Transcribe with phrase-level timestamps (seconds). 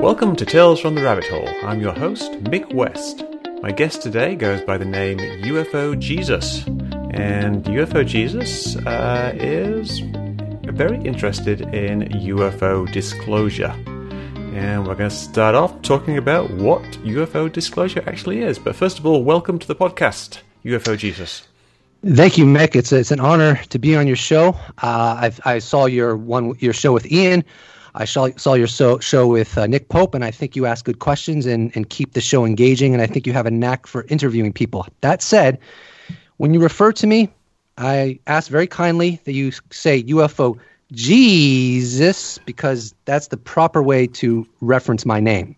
[0.00, 1.48] Welcome to Tales from the Rabbit Hole.
[1.64, 3.24] I'm your host, Mick West.
[3.62, 6.64] My guest today goes by the name UFO Jesus.
[7.10, 9.98] And UFO Jesus uh, is
[10.72, 13.74] very interested in UFO disclosure.
[14.54, 18.56] And we're going to start off talking about what UFO disclosure actually is.
[18.56, 21.48] But first of all, welcome to the podcast, UFO Jesus.
[22.06, 22.76] Thank you, Mick.
[22.76, 24.50] It's it's an honor to be on your show.
[24.80, 27.44] Uh, i I saw your one your show with Ian.
[27.98, 30.84] I saw, saw your show, show with uh, Nick Pope, and I think you ask
[30.84, 32.94] good questions and, and keep the show engaging.
[32.94, 34.86] And I think you have a knack for interviewing people.
[35.00, 35.58] That said,
[36.36, 37.28] when you refer to me,
[37.76, 40.58] I ask very kindly that you say UFO
[40.92, 45.56] Jesus because that's the proper way to reference my name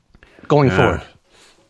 [0.49, 1.02] going forward.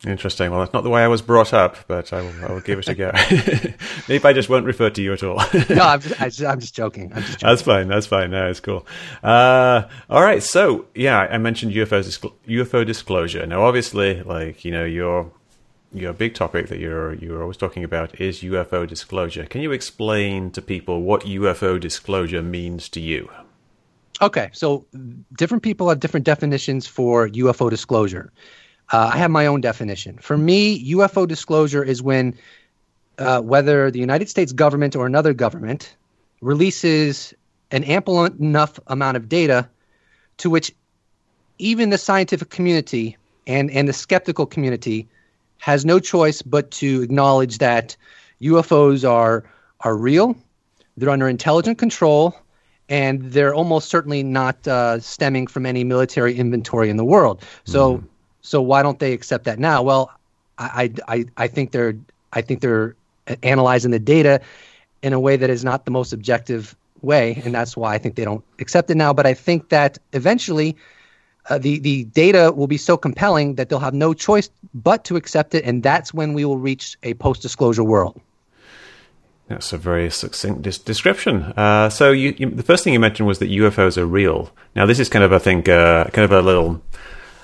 [0.07, 0.51] Interesting.
[0.51, 2.79] Well, that's not the way I was brought up, but I will, I will give
[2.79, 3.13] it a go.
[4.09, 5.37] Maybe I just won't refer to you at all.
[5.69, 7.13] no, I'm just, I'm just, joking.
[7.15, 7.49] I'm just joking.
[7.49, 7.89] That's fine.
[7.89, 8.31] That's fine.
[8.31, 8.87] No, it's cool.
[9.23, 10.43] Uh, all right.
[10.43, 13.45] So, yeah, I mentioned UFO, disclo- UFO disclosure.
[13.45, 15.31] Now, obviously, like, you know, your,
[15.93, 19.45] your big topic that you're, you're always talking about is UFO disclosure.
[19.45, 23.31] Can you explain to people what UFO disclosure means to you?
[24.23, 24.49] Okay.
[24.55, 24.87] So,
[25.37, 28.33] different people have different definitions for UFO disclosure.
[28.93, 30.19] Uh, I have my own definition.
[30.19, 32.35] For me, UFO disclosure is when
[33.19, 35.95] uh, whether the United States government or another government
[36.41, 37.35] releases
[37.71, 39.69] an ample enough amount of data
[40.39, 40.73] to which
[41.59, 43.17] even the scientific community
[43.47, 45.07] and, and the skeptical community
[45.59, 47.97] has no choice but to acknowledge that
[48.41, 49.45] UFOs are
[49.83, 50.37] are real,
[50.97, 52.35] they're under intelligent control,
[52.91, 57.43] and they're almost certainly not uh, stemming from any military inventory in the world.
[57.65, 58.05] So mm.
[58.43, 59.83] So why don't they accept that now?
[59.83, 60.11] Well,
[60.59, 61.97] I, I, I think they're
[62.33, 62.95] I think they're
[63.43, 64.41] analyzing the data
[65.03, 68.15] in a way that is not the most objective way, and that's why I think
[68.17, 69.13] they don't accept it now.
[69.13, 70.77] But I think that eventually.
[71.49, 75.17] Uh, the the data will be so compelling that they'll have no choice but to
[75.17, 78.21] accept it, and that's when we will reach a post disclosure world.
[79.49, 81.43] That's a very succinct dis- description.
[81.57, 84.51] Uh, so you, you, the first thing you mentioned was that UFOs are real.
[84.77, 86.83] Now this is kind of I think uh, kind of a little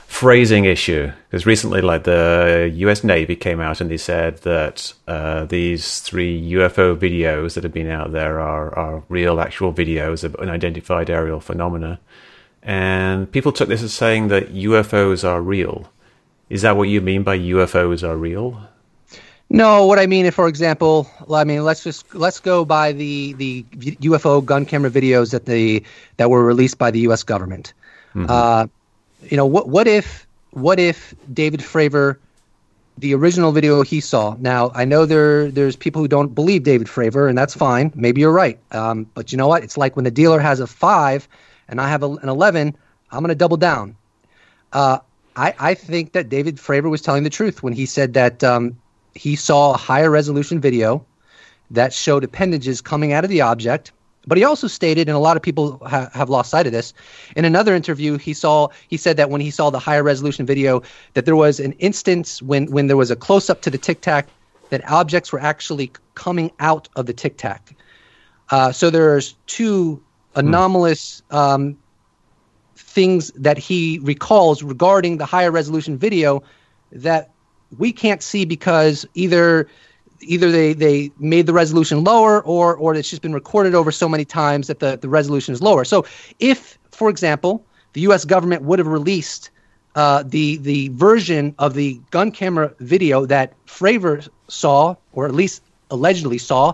[0.07, 5.45] phrasing issue because recently like the US Navy came out and they said that uh,
[5.45, 10.35] these three UFO videos that have been out there are, are real actual videos of
[10.37, 11.99] unidentified aerial phenomena
[12.63, 15.91] and people took this as saying that UFOs are real
[16.49, 18.69] is that what you mean by UFOs are real
[19.49, 23.33] no, what I mean, if, for example, I mean, let's just let's go by the
[23.35, 23.63] the
[24.03, 25.85] UFO gun camera videos that the
[26.17, 27.23] that were released by the U.S.
[27.23, 27.73] government.
[28.17, 28.27] Mm-hmm.
[28.29, 28.67] Uh,
[29.31, 32.17] you know, what what if what if David Fravor,
[32.99, 34.37] the original video he saw.
[34.39, 37.93] Now I know there there's people who don't believe David Fravor, and that's fine.
[37.95, 38.59] Maybe you're right.
[38.73, 39.63] Um, but you know what?
[39.63, 41.29] It's like when the dealer has a five,
[41.69, 42.77] and I have a, an eleven.
[43.11, 43.97] I'm going to double down.
[44.73, 44.99] Uh,
[45.37, 48.77] I I think that David Fravor was telling the truth when he said that um,
[49.15, 51.05] he saw a higher resolution video
[51.71, 53.93] that showed appendages coming out of the object
[54.27, 56.93] but he also stated, and a lot of people ha- have lost sight of this.
[57.37, 60.83] In another interview, he saw he said that when he saw the higher resolution video,
[61.15, 64.01] that there was an instance when when there was a close up to the tic
[64.01, 64.27] tac,
[64.71, 67.75] that objects were actually coming out of the tic tac.
[68.51, 70.03] Uh, so there's two
[70.35, 71.77] anomalous um,
[72.77, 76.43] things that he recalls regarding the higher resolution video
[76.93, 77.31] that
[77.79, 79.69] we can't see because either
[80.21, 84.09] either they, they made the resolution lower or or it's just been recorded over so
[84.09, 85.85] many times that the, the resolution is lower.
[85.85, 86.05] So
[86.39, 89.51] if, for example, the US government would have released
[89.95, 95.63] uh, the the version of the gun camera video that Fravor saw, or at least
[95.91, 96.73] allegedly saw,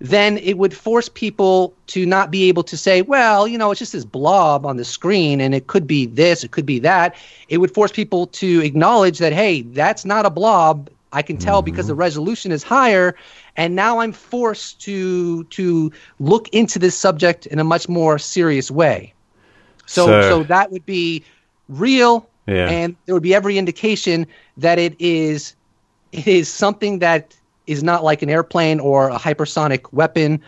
[0.00, 3.78] then it would force people to not be able to say, well, you know, it's
[3.78, 7.16] just this blob on the screen and it could be this, it could be that.
[7.48, 10.88] It would force people to acknowledge that, hey, that's not a blob.
[11.12, 11.66] I can tell mm-hmm.
[11.66, 13.14] because the resolution is higher,
[13.56, 18.70] and now I'm forced to to look into this subject in a much more serious
[18.70, 19.12] way.
[19.86, 21.24] So so, so that would be
[21.68, 22.68] real, yeah.
[22.68, 24.26] and there would be every indication
[24.56, 25.54] that it is
[26.12, 30.40] it is something that is not like an airplane or a hypersonic weapon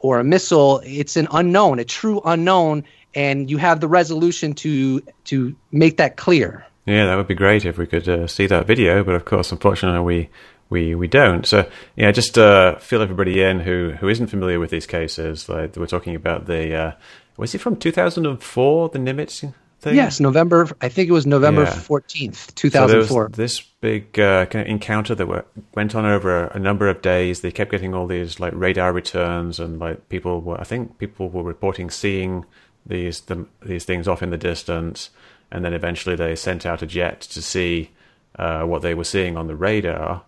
[0.00, 0.80] or a missile.
[0.84, 2.84] It's an unknown, a true unknown,
[3.14, 6.66] and you have the resolution to to make that clear.
[6.86, 9.52] Yeah, that would be great if we could uh, see that video, but of course,
[9.52, 10.30] unfortunately, we
[10.68, 11.46] we we don't.
[11.46, 15.48] So yeah, just uh, fill everybody in who who isn't familiar with these cases.
[15.48, 16.92] Like we're talking about the uh,
[17.36, 19.94] was it from 2004, the Nimitz thing?
[19.94, 20.68] Yes, November.
[20.80, 22.52] I think it was November fourteenth, yeah.
[22.54, 23.30] two thousand four.
[23.30, 25.44] So this big uh, kind of encounter that were,
[25.74, 27.40] went on over a, a, number of days.
[27.40, 30.60] They kept getting all these like radar returns, and like people were.
[30.60, 32.44] I think people were reporting seeing
[32.84, 35.10] these the, these things off in the distance
[35.50, 37.90] and then eventually they sent out a jet to see
[38.38, 40.22] uh, what they were seeing on the radar.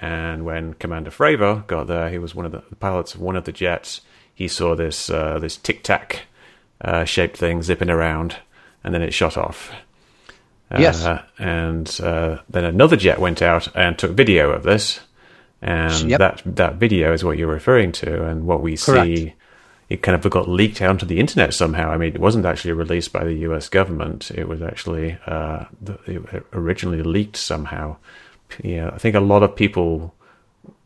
[0.00, 3.44] And when Commander Fravor got there, he was one of the pilots of one of
[3.44, 4.00] the jets.
[4.34, 6.22] He saw this uh, this tic tac
[6.80, 8.36] uh, shaped thing zipping around,
[8.82, 9.70] and then it shot off.
[10.76, 11.04] Yes.
[11.04, 15.00] Uh, and uh, then another jet went out and took video of this,
[15.60, 16.18] and Yep.
[16.18, 19.06] that that video is what you're referring to, and what we Correct.
[19.06, 19.34] see.
[19.92, 21.90] It kind of got leaked out onto the internet somehow.
[21.90, 23.68] I mean, it wasn't actually released by the U.S.
[23.68, 24.30] government.
[24.30, 25.66] It was actually uh,
[26.06, 27.96] it originally leaked somehow.
[28.62, 30.14] Yeah, I think a lot of people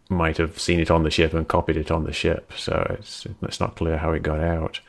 [0.09, 2.53] might have seen it on the ship and copied it on the ship.
[2.57, 4.81] So it's it's not clear how it got out.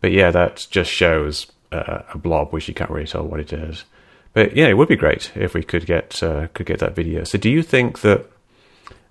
[0.00, 3.52] But yeah, that just shows uh, a blob, which you can't really tell what it
[3.52, 3.84] is.
[4.32, 7.24] But yeah, it would be great if we could get uh, could get that video.
[7.24, 8.26] So do you think that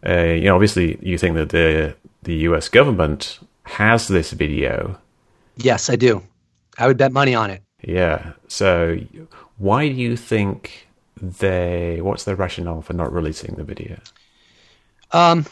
[0.05, 2.69] uh, you know obviously you think that the the U.S.
[2.69, 3.39] government
[3.71, 4.99] has this video?
[5.55, 6.21] Yes, I do.
[6.77, 7.63] I would bet money on it.
[7.83, 8.33] Yeah.
[8.47, 8.99] So
[9.57, 10.87] why do you think
[11.21, 11.99] they?
[12.01, 13.99] What's their rationale for not releasing the video?
[15.11, 15.45] Um,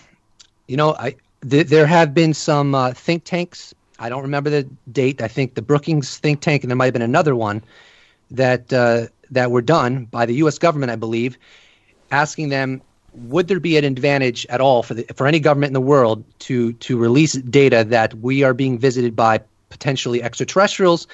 [0.67, 1.15] you know, I
[1.47, 3.73] th- there have been some uh, think tanks.
[3.99, 5.21] I don't remember the date.
[5.21, 7.63] I think the Brookings think tank, and there might have been another one
[8.31, 10.57] that uh, that were done by the U.S.
[10.57, 11.37] government, I believe,
[12.11, 12.81] asking them
[13.13, 16.23] would there be an advantage at all for the, for any government in the world
[16.39, 21.07] to to release data that we are being visited by potentially extraterrestrials?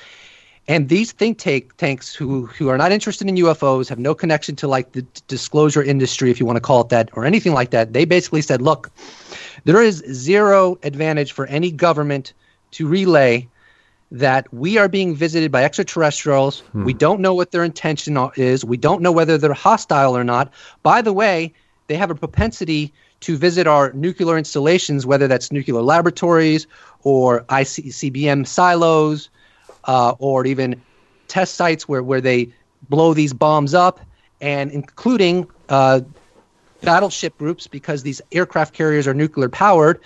[0.67, 4.55] And these think tank tanks who who are not interested in UFOs have no connection
[4.57, 7.69] to like the disclosure industry if you want to call it that or anything like
[7.69, 8.89] that they basically said look
[9.65, 12.33] there is zero advantage for any government
[12.71, 13.47] to relay
[14.11, 16.59] that we are being visited by extraterrestrials.
[16.71, 16.85] Hmm.
[16.85, 18.63] We don't know what their intention is.
[18.63, 20.51] We don't know whether they're hostile or not.
[20.83, 21.53] By the way
[21.87, 26.67] they have a propensity to visit our nuclear installations whether that's nuclear laboratories
[27.03, 29.29] or ICBM silos
[29.85, 30.81] uh, or even
[31.27, 32.49] test sites where, where they
[32.89, 33.99] blow these bombs up,
[34.41, 36.01] and including uh,
[36.81, 39.99] battleship groups because these aircraft carriers are nuclear powered.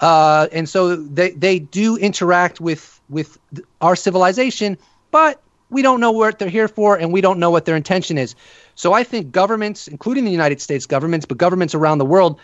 [0.00, 3.38] Uh, and so they, they do interact with, with
[3.80, 4.76] our civilization,
[5.10, 8.18] but we don't know what they're here for and we don't know what their intention
[8.18, 8.34] is.
[8.74, 12.40] So I think governments, including the United States governments, but governments around the world,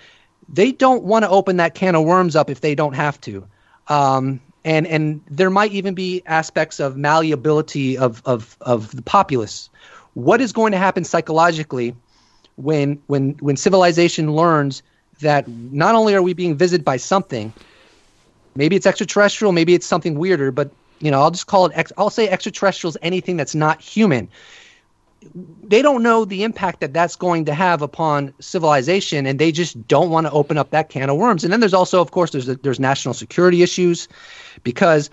[0.49, 3.47] they don't want to open that can of worms up if they don't have to.
[3.89, 9.71] Um, and and there might even be aspects of malleability of, of, of the populace.
[10.15, 11.95] What is going to happen psychologically
[12.57, 14.83] when when when civilization learns
[15.21, 17.53] that not only are we being visited by something,
[18.55, 21.93] maybe it's extraterrestrial, maybe it's something weirder, but you know, I'll just call it ex-
[21.97, 24.29] I'll say extraterrestrials anything that's not human.
[25.63, 29.87] They don't know the impact that that's going to have upon civilization, and they just
[29.87, 31.45] don't want to open up that can of worms.
[31.45, 34.09] And then there's also, of course, there's there's national security issues,
[34.65, 35.11] because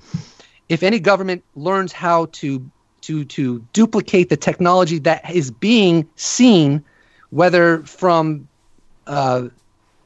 [0.69, 2.71] if any government learns how to
[3.01, 6.83] to to duplicate the technology that is being seen,
[7.31, 8.48] whether from
[9.07, 9.50] uh,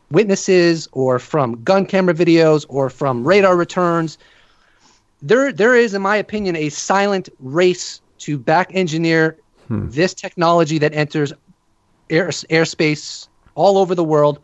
[0.10, 4.18] witnesses or from gun camera videos or from radar returns,
[5.22, 9.38] there there is, in my opinion, a silent race to back engineer
[9.72, 9.88] Hmm.
[9.88, 11.32] this technology that enters
[12.10, 14.40] air, airspace all over the world,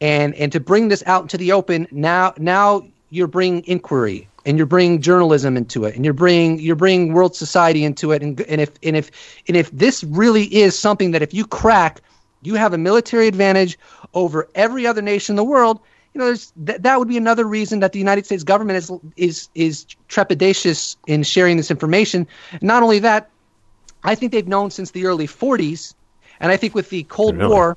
[0.00, 1.86] and and to bring this out into the open.
[1.90, 6.74] Now now you're bringing inquiry and you're bringing journalism into it and you're bringing you're
[6.74, 8.22] bringing world society into it.
[8.22, 9.10] And and if and if
[9.46, 12.00] and if this really is something that if you crack
[12.40, 13.78] you have a military advantage
[14.14, 15.80] over every other nation in the world
[16.14, 18.90] you know there's, th- that would be another reason that the United States government is
[19.16, 22.26] is is trepidatious in sharing this information.
[22.62, 23.30] Not only that
[24.04, 25.94] I think they've known since the early 40s
[26.40, 27.50] and I think with the Cold Really?
[27.50, 27.76] War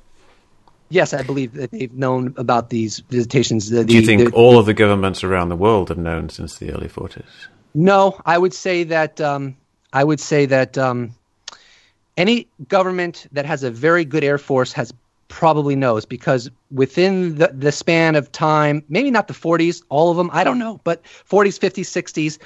[0.90, 4.58] yes I believe that they've known about these visitations the, Do you think the- all
[4.58, 7.24] of the governments around the world have known since the early 40s?
[7.74, 9.56] No, I would say that um,
[9.92, 11.14] I would say that um,
[12.16, 14.92] any government that has a very good air force has
[15.28, 20.16] probably knows because within the, the span of time, maybe not the 40s, all of
[20.16, 22.38] them, I don't know, but 40s, 50s, 60s,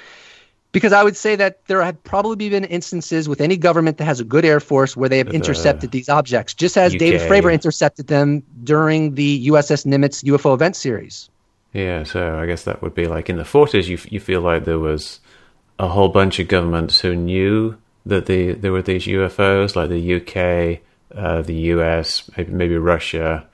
[0.71, 4.19] because I would say that there have probably been instances with any government that has
[4.19, 7.27] a good air force where they have intercepted these objects, just as David UK.
[7.27, 11.29] Fravor intercepted them during the USS Nimitz UFO event series.
[11.73, 14.65] Yeah, so I guess that would be like in the 40s, you, you feel like
[14.65, 15.19] there was
[15.77, 20.15] a whole bunch of governments who knew that the, there were these UFOs, like the
[20.15, 20.81] UK,
[21.15, 23.47] uh, the US, maybe, maybe Russia.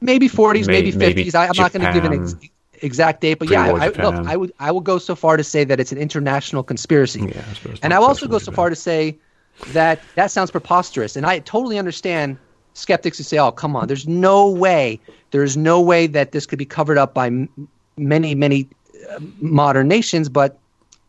[0.00, 1.34] maybe 40s, May- maybe 50s.
[1.34, 2.50] I, I'm not going to give an ex- Japan.
[2.82, 5.36] Exact date, but yeah, Pre-war I, I, look, I would I will go so far
[5.36, 7.42] to say that it's an international conspiracy, Yeah,
[7.72, 9.18] I and I will also go so far to say
[9.66, 12.38] that that sounds preposterous, and I totally understand
[12.74, 16.58] skeptics who say, "Oh, come on, there's no way, there's no way that this could
[16.58, 17.48] be covered up by m-
[17.96, 18.68] many many
[19.10, 20.58] uh, modern nations," but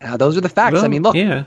[0.01, 0.83] uh, those are the facts.
[0.83, 1.45] I mean, look, yeah.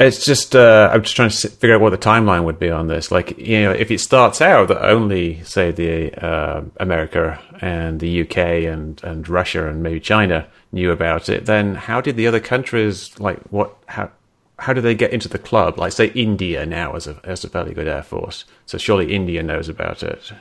[0.00, 2.86] It's just uh, I'm just trying to figure out what the timeline would be on
[2.86, 3.12] this.
[3.12, 8.22] Like, you know, if it starts out that only say the uh, America and the
[8.22, 8.38] UK
[8.72, 13.18] and and Russia and maybe China knew about it, then how did the other countries
[13.20, 14.10] like what how
[14.58, 15.78] how do they get into the club?
[15.78, 19.42] Like, say India now has a has a fairly good air force, so surely India
[19.42, 20.32] knows about it.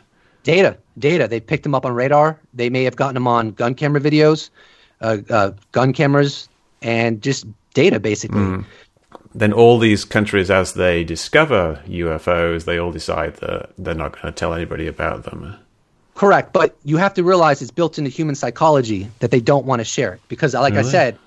[0.44, 1.28] Data, data.
[1.28, 2.40] They picked them up on radar.
[2.54, 4.52] They may have gotten them on gun camera videos,
[5.02, 6.48] uh, uh, gun cameras,
[6.82, 8.40] and just data basically.
[8.40, 8.66] Mm
[9.34, 14.34] then all these countries, as they discover UFOs, they all decide that they're not going
[14.34, 15.56] to tell anybody about them.
[16.16, 19.80] Correct, but you have to realize it's built into human psychology that they don't want
[19.80, 20.88] to share it because, like really?
[20.88, 21.20] I said,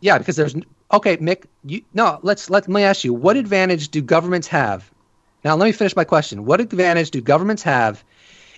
[0.00, 0.54] yeah, because there's
[0.92, 1.46] okay, Mick.
[1.64, 4.88] You, no, let's let, let me ask you: What advantage do governments have?
[5.44, 6.44] Now, let me finish my question.
[6.44, 8.04] What advantage do governments have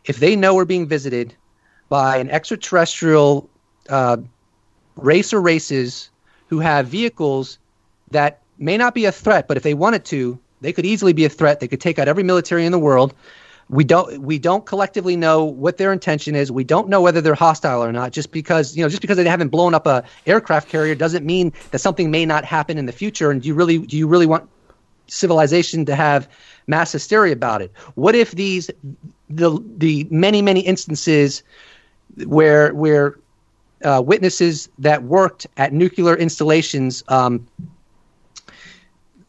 [0.05, 1.35] if they know we're being visited
[1.89, 3.49] by an extraterrestrial
[3.89, 4.19] uh,
[4.97, 6.11] race or races
[6.49, 7.59] who have vehicles
[8.11, 11.25] that may not be a threat, but if they wanted to, they could easily be
[11.25, 11.61] a threat.
[11.61, 13.15] They could take out every military in the world.
[13.69, 16.51] We don't we don't collectively know what their intention is.
[16.51, 18.11] We don't know whether they're hostile or not.
[18.11, 21.53] Just because you know, just because they haven't blown up a aircraft carrier doesn't mean
[21.71, 23.31] that something may not happen in the future.
[23.31, 24.49] And do you really do you really want
[25.07, 26.29] civilization to have
[26.67, 27.73] mass hysteria about it?
[27.95, 28.71] What if these
[29.29, 31.45] the the many many instances
[32.27, 33.17] where where
[33.85, 37.47] uh, witnesses that worked at nuclear installations um,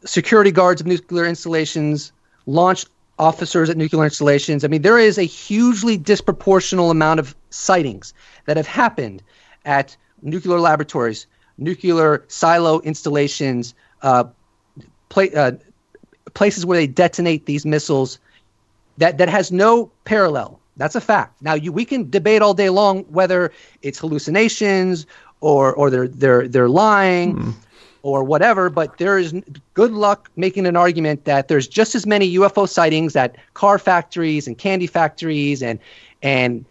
[0.04, 2.12] security guards of nuclear installations,
[2.46, 2.84] launch
[3.18, 4.64] officers at nuclear installations.
[4.64, 8.14] I mean, there is a hugely disproportional amount of sightings
[8.46, 9.22] that have happened
[9.64, 11.26] at nuclear laboratories,
[11.58, 14.24] nuclear silo installations, uh,
[15.16, 15.52] uh,
[16.34, 18.18] places where they detonate these missiles.
[18.98, 20.60] That that has no parallel.
[20.76, 21.40] That's a fact.
[21.42, 25.06] Now, you, we can debate all day long whether it's hallucinations
[25.40, 27.36] or or they're they're they're lying.
[27.36, 27.54] Mm
[28.02, 29.34] or whatever, but there is
[29.74, 34.46] good luck making an argument that there's just as many UFO sightings at car factories
[34.46, 35.78] and candy factories and
[36.22, 36.64] and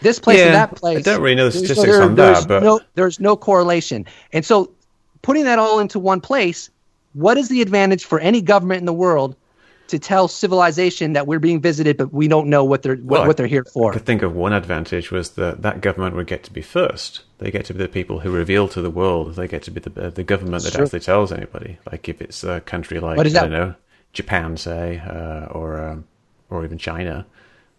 [0.00, 1.06] this place yeah, and that place.
[1.06, 4.04] I don't really know the statistics there, on that, but no, there's no correlation.
[4.32, 4.70] And so,
[5.22, 6.70] putting that all into one place,
[7.14, 9.36] what is the advantage for any government in the world
[9.92, 13.26] to tell civilization that we're being visited, but we don't know what they're what, well,
[13.28, 13.92] what they're here for.
[13.92, 17.22] I could think of one advantage was that that government would get to be first.
[17.38, 19.34] They get to be the people who reveal to the world.
[19.34, 21.78] They get to be the the government that actually tells anybody.
[21.90, 23.74] Like if it's a country like I don't know
[24.12, 26.04] Japan, say, uh, or um,
[26.50, 27.26] or even China,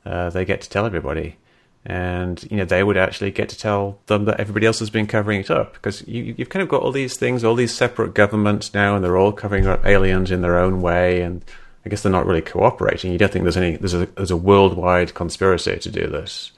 [0.05, 1.37] uh, they get to tell everybody
[1.85, 5.07] and you know they would actually get to tell them that everybody else has been
[5.07, 8.13] covering it up because you, have kind of got all these things, all these separate
[8.13, 11.43] governments now, and they're all covering up aliens in their own way, and
[11.85, 13.11] I guess they're not really cooperating.
[13.11, 16.51] You don't think there's any there's a there's a worldwide conspiracy to do this?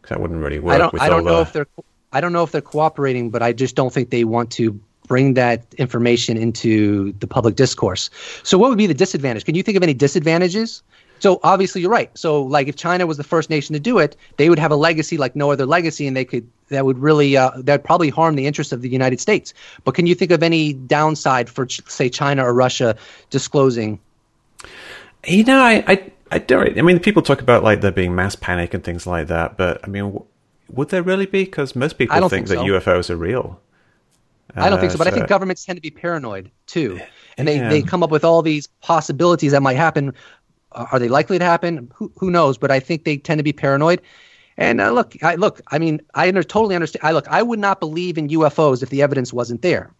[0.00, 0.74] Because That wouldn't really work.
[0.74, 1.42] I don't, I don't know the...
[1.42, 1.66] if they're
[2.12, 5.34] I don't know if they're cooperating, but I just don't think they want to bring
[5.34, 8.10] that information into the public discourse.
[8.42, 9.44] So, what would be the disadvantage?
[9.44, 10.82] Can you think of any disadvantages?
[11.18, 12.10] So obviously you're right.
[12.16, 14.76] So like if China was the first nation to do it, they would have a
[14.76, 18.10] legacy like no other legacy, and they could that would really uh, that would probably
[18.10, 19.54] harm the interests of the United States.
[19.84, 22.96] But can you think of any downside for say China or Russia
[23.30, 23.98] disclosing
[25.26, 26.78] you know, I, I, I don't.
[26.78, 29.80] I mean, people talk about like there being mass panic and things like that, but
[29.84, 30.22] I mean,
[30.68, 31.44] would there really be?
[31.44, 32.54] Because most people think, think so.
[32.54, 33.60] that UFOs are real.
[34.54, 37.00] I don't think so, but so, I think governments tend to be paranoid too,
[37.36, 37.68] and they, yeah.
[37.68, 40.14] they come up with all these possibilities that might happen.
[40.72, 41.90] Are they likely to happen?
[41.94, 42.56] Who, who knows?
[42.56, 44.00] But I think they tend to be paranoid.
[44.56, 47.04] And uh, look, I, look, I mean, I under, totally understand.
[47.04, 49.92] I look, I would not believe in UFOs if the evidence wasn't there,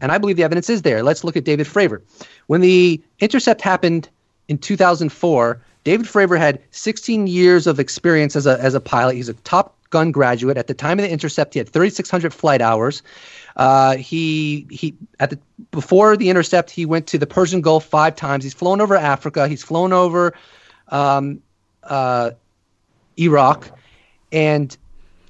[0.00, 1.02] and I believe the evidence is there.
[1.02, 2.02] Let's look at David Fravor.
[2.46, 4.08] When the intercept happened
[4.48, 9.16] in 2004, David Fravor had 16 years of experience as a, as a pilot.
[9.16, 10.56] He's a Top Gun graduate.
[10.56, 13.02] At the time of the intercept, he had 3,600 flight hours.
[13.56, 15.38] Uh, he he at the
[15.70, 18.42] before the intercept, he went to the Persian Gulf five times.
[18.42, 19.46] He's flown over Africa.
[19.46, 20.34] He's flown over
[20.88, 21.40] um,
[21.84, 22.32] uh,
[23.16, 23.70] Iraq,
[24.32, 24.76] and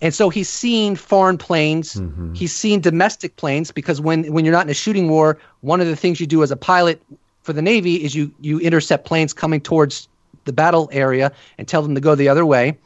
[0.00, 1.96] and so he's seen foreign planes.
[1.96, 2.32] Mm-hmm.
[2.32, 5.86] He's seen domestic planes because when when you're not in a shooting war, one of
[5.86, 7.02] the things you do as a pilot
[7.44, 10.08] for the Navy is you you intercept planes coming towards
[10.46, 12.76] the battle area and tell them to go the other way.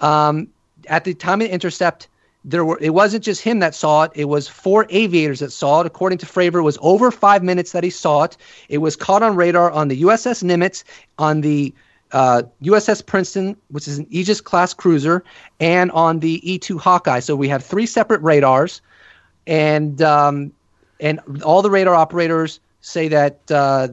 [0.00, 0.48] Um,
[0.88, 2.08] at the time of the intercept,
[2.44, 4.10] there were it wasn't just him that saw it.
[4.14, 5.86] It was four aviators that saw it.
[5.86, 8.36] According to Fravor, it was over five minutes that he saw it.
[8.68, 10.82] It was caught on radar on the USS Nimitz,
[11.18, 11.72] on the
[12.10, 15.22] uh, USS Princeton, which is an Aegis class cruiser,
[15.60, 17.20] and on the E2 Hawkeye.
[17.20, 18.80] So we have three separate radars,
[19.46, 20.52] and um,
[20.98, 23.88] and all the radar operators say that uh,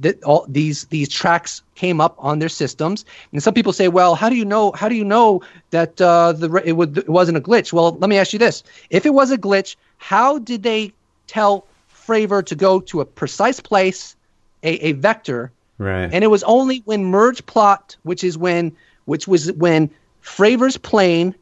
[0.00, 3.04] that all these these tracks came up on their systems.
[3.32, 4.72] And some people say, well, how do you know?
[4.72, 7.72] How do you know that uh, the it, would, it wasn't a glitch?
[7.72, 10.92] Well, let me ask you this: If it was a glitch, how did they
[11.26, 14.14] tell Fravor to go to a precise place,
[14.62, 16.08] a, a vector, Right.
[16.12, 18.72] and it was only when merge plot, which is when
[19.06, 19.90] which was when
[20.22, 21.34] Fravor's plane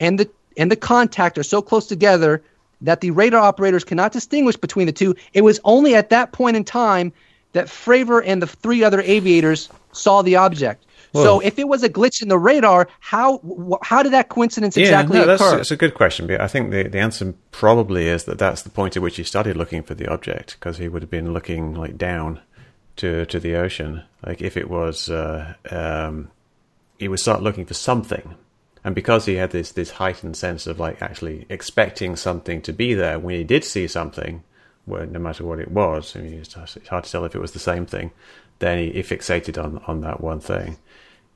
[0.00, 2.42] and the and the contact are so close together
[2.82, 5.14] that the radar operators cannot distinguish between the two.
[5.32, 7.12] It was only at that point in time
[7.52, 10.84] that Fravor and the three other aviators saw the object.
[11.14, 13.40] So if it was a glitch in the radar, how
[13.82, 15.56] how did that coincidence exactly yeah, no, that's, occur?
[15.56, 16.26] that's a good question.
[16.26, 19.24] But I think the, the answer probably is that that's the point at which he
[19.24, 22.40] started looking for the object because he would have been looking like down
[22.96, 24.04] to to the ocean.
[24.24, 26.30] Like if it was, uh, um,
[26.98, 28.34] he would start looking for something,
[28.84, 32.94] and because he had this this heightened sense of like actually expecting something to be
[32.94, 34.42] there when he did see something,
[34.86, 37.40] well, no matter what it was, I mean, it's, it's hard to tell if it
[37.40, 38.10] was the same thing.
[38.58, 40.78] Then he, he fixated on on that one thing.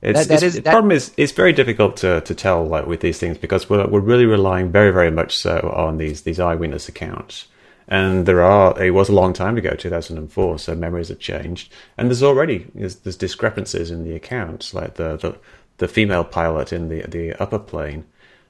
[0.03, 2.67] It's, That- that it's- is- the that- problem is it's very difficult to, to tell
[2.67, 6.23] like with these things because we're we're really relying very very much so on these
[6.23, 7.47] these eyewitness accounts.
[7.89, 11.73] And there are it was a long time ago, 2004, so memories have changed.
[11.97, 15.37] And there's already there's, there's discrepancies in the accounts, like the the,
[15.79, 18.05] the female pilot in the the upper plane.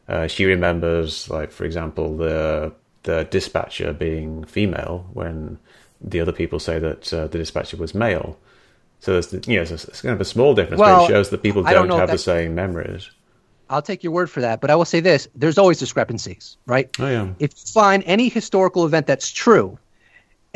[0.09, 5.59] Uh, she remembers, like for example, the the dispatcher being female when
[6.01, 8.39] the other people say that uh, the dispatcher was male.
[9.01, 11.31] So there's the, you know, it's, it's kind of a small difference, but it shows
[11.31, 13.11] that people don't don't, have the same memories.
[13.69, 16.89] I'll take your word for that, but I will say this: there's always discrepancies, right?
[16.99, 17.29] Oh yeah.
[17.39, 19.79] if you find any historical event that's true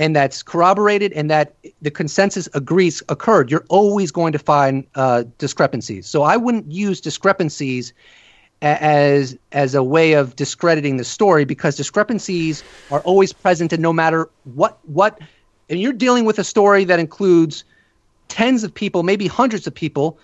[0.01, 5.25] and that's corroborated and that the consensus agrees occurred, you're always going to find uh,
[5.37, 6.07] discrepancies.
[6.07, 7.93] So I wouldn't use discrepancies
[8.63, 13.93] as as a way of discrediting the story because discrepancies are always present and no
[13.93, 15.19] matter what what
[15.69, 17.65] and you're dealing with a story that includes
[18.29, 20.19] tens of people, maybe hundreds of people,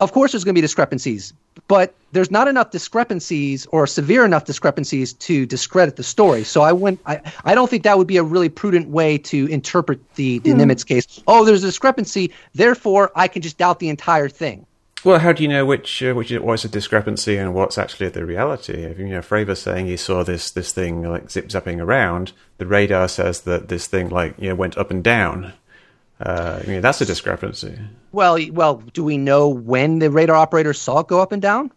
[0.00, 1.32] of course there's going to be discrepancies
[1.68, 6.72] but there's not enough discrepancies or severe enough discrepancies to discredit the story so i
[6.72, 10.38] wouldn't i, I don't think that would be a really prudent way to interpret the,
[10.40, 14.66] the nimitz case oh there's a discrepancy therefore i can just doubt the entire thing
[15.04, 18.24] Well, how do you know which uh, which what's a discrepancy and what's actually the
[18.26, 18.72] reality?
[18.72, 22.66] If you know Fravor saying he saw this this thing like zip zapping around, the
[22.66, 25.52] radar says that this thing like you know went up and down.
[26.20, 27.78] Uh, I mean that's a discrepancy.
[28.12, 31.70] well well do we know when the radar operator saw it go up and down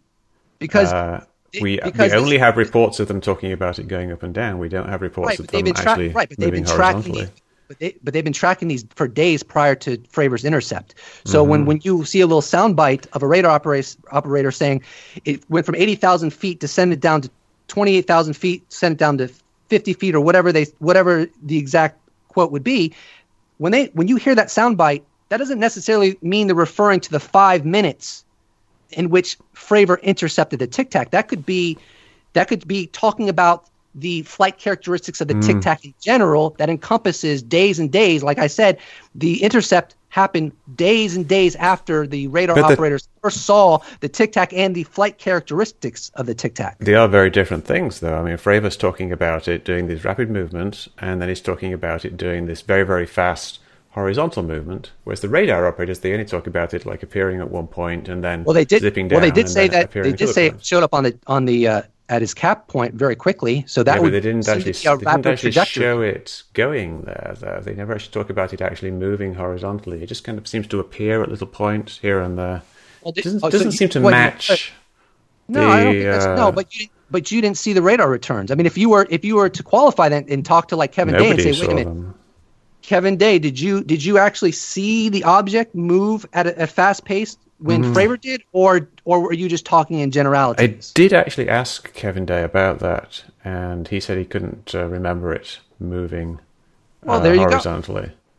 [0.58, 1.24] because Uh,
[1.60, 4.58] we because we only have reports of them talking about it going up and down.
[4.58, 7.12] We don't have reports right, of them tra- actually right, but they've moving been tracking
[7.12, 7.24] horizontally.
[7.24, 10.94] these, but, they, but they've been tracking these for days prior to Fravor's intercept.
[11.24, 11.50] So Mm-hmm.
[11.50, 14.82] when, when you see a little soundbite of a radar operator, operator saying
[15.24, 17.30] it went from eighty thousand feet, descended down to
[17.68, 19.28] twenty eight thousand feet, sent down to
[19.68, 21.98] fifty feet, or whatever they whatever the exact
[22.28, 22.94] quote would be,
[23.60, 27.20] when they when you hear that soundbite, that doesn't necessarily mean they're referring to the
[27.20, 28.24] five minutes
[28.90, 31.10] in which Fravor intercepted the Tic Tac.
[31.10, 31.76] That could be
[32.32, 36.70] that could be talking about the flight characteristics of the Tic Tac in general that
[36.70, 38.22] encompasses days and days.
[38.22, 38.78] Like I said,
[39.14, 44.08] the intercept happened days and days after the radar But the- operators first saw the
[44.08, 46.78] Tic Tac and the flight characteristics of the Tic Tac.
[46.78, 48.16] They are very different things, though.
[48.16, 52.04] I mean, Fravor's talking about it doing these rapid movements, and then he's talking about
[52.04, 54.92] it doing this very, very fast horizontal movement.
[55.04, 58.22] Whereas the radar operators, they only talk about it like appearing at one point and
[58.22, 58.82] then Well, they did.
[58.82, 59.20] zipping down.
[59.20, 61.66] Well, they did say that they did say it showed up on the on the
[61.66, 63.64] uh, at his cap point very quickly.
[63.66, 65.82] So that Yeah, would they didn't actually, a they didn't actually trajectory.
[65.82, 67.60] show it going there, though.
[67.64, 70.02] They never actually talk about it actually moving horizontally.
[70.02, 72.62] It just kind of seems to appear at little points here and there.
[73.02, 74.72] Well, It doesn't, oh, doesn't you- seem to wait, match.
[75.48, 76.52] No, I don't think that's uh, no.
[76.52, 78.50] But you didn't, but you didn't see the radar returns.
[78.50, 80.92] I mean, if you were if you were to qualify that and talk to like
[80.92, 82.14] Kevin Day and say, wait a minute, them.
[82.82, 87.04] Kevin Day, did you did you actually see the object move at a, a fast
[87.04, 90.60] pace when Fravor did, or or were you just talking in Mm-hmm.
[90.60, 95.32] I did actually ask Kevin Day about that, and he said he couldn't uh, remember
[95.32, 96.40] it moving
[97.04, 97.58] Well, uh, there you go.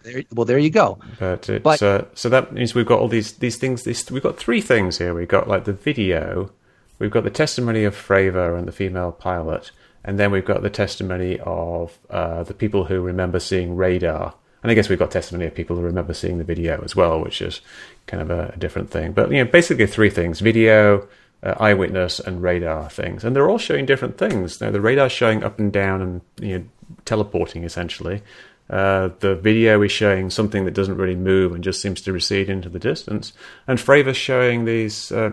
[0.04, 0.98] There, well, there you go.
[1.20, 3.84] But But- uh, so that means we've got all these these things.
[3.84, 5.14] These, we've got three things here.
[5.14, 6.52] We've got like the video,
[7.00, 9.72] we've got the testimony of Fravor and the female pilot,
[10.04, 14.34] and then we've got the testimony of uh, the people who remember seeing radar.
[14.63, 17.19] And I guess we've got testimony of people who remember seeing the video as well,
[17.21, 17.62] which is
[18.08, 19.12] kind of a, a different thing.
[19.12, 21.08] But you know, basically three things: video,
[21.43, 23.24] uh, eyewitness, and radar things.
[23.24, 24.62] And they're all showing different things.
[24.62, 26.65] Now, the radar's showing up and down and you know
[27.06, 28.21] teleporting essentially.
[28.69, 32.50] Uh, the video is showing something that doesn't really move and just seems to recede
[32.50, 33.34] into the distance.
[33.67, 35.32] And Fravor's showing these, uh,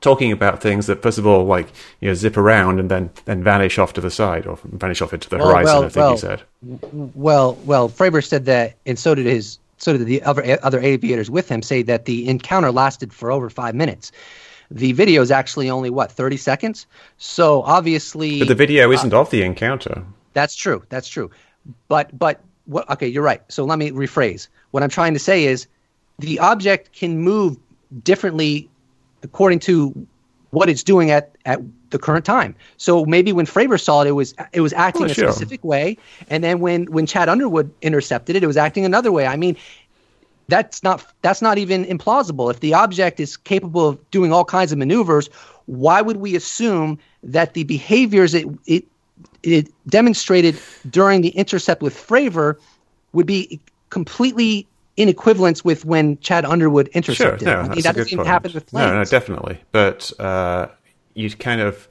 [0.00, 1.68] talking about things that first of all, like
[2.00, 5.12] you know, zip around and then then vanish off to the side or vanish off
[5.12, 5.64] into the Well, horizon.
[5.66, 6.42] well, I think well, he said.
[7.14, 11.30] Well, well, Fravor said that, and so did his, so did the other other aviators
[11.30, 11.62] with him.
[11.62, 14.12] Say that the encounter lasted for over five minutes.
[14.70, 16.86] The video is actually only what thirty seconds.
[17.18, 20.04] So obviously, But the video uh, isn't of the encounter.
[20.32, 20.82] That's true.
[20.88, 21.30] That's true.
[21.88, 22.88] But but what?
[22.90, 23.42] Okay, you're right.
[23.48, 24.48] So let me rephrase.
[24.72, 25.66] What I'm trying to say is,
[26.18, 27.56] the object can move
[28.02, 28.68] differently
[29.26, 30.06] according to
[30.50, 31.60] what it's doing at at
[31.90, 32.54] the current time.
[32.78, 35.28] So maybe when Fravor saw it, it was it was acting Oh, a sure.
[35.30, 39.26] specific way, and then when when Chad Underwood intercepted it, it was acting another way.
[39.26, 39.56] I mean,
[40.48, 42.50] that's not that's not even implausible.
[42.50, 45.28] If the object is capable of doing all kinds of maneuvers,
[45.66, 48.84] why would we assume that the behaviors it it
[49.42, 50.58] it demonstrated
[50.90, 52.56] during the intercept with Fravor
[53.12, 53.60] would be
[53.90, 57.46] completely in equivalence with when Chad Underwood Sure, intercepted?
[57.46, 58.90] no, I mean, that a good doesn't happen with planes.
[58.90, 59.60] No, no, definitely.
[59.72, 60.68] But uh,
[61.14, 61.88] you'd kind of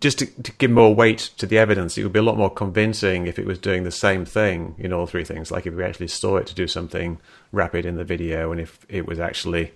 [0.00, 2.50] just to, to give more weight to the evidence, it would be a lot more
[2.50, 5.50] convincing if it was doing the same thing in all three things.
[5.50, 7.18] Like if we actually saw it to do something
[7.52, 9.72] rapid in the video, and if it was actually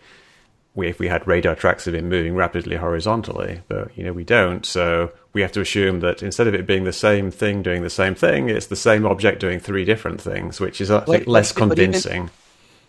[0.75, 4.25] we, if we had radar tracks of it moving rapidly horizontally, but you know we
[4.25, 7.83] don't, so we have to assume that instead of it being the same thing doing
[7.83, 11.09] the same thing, it's the same object doing three different things, which is I think
[11.09, 12.31] Wait, less but- but even- convincing.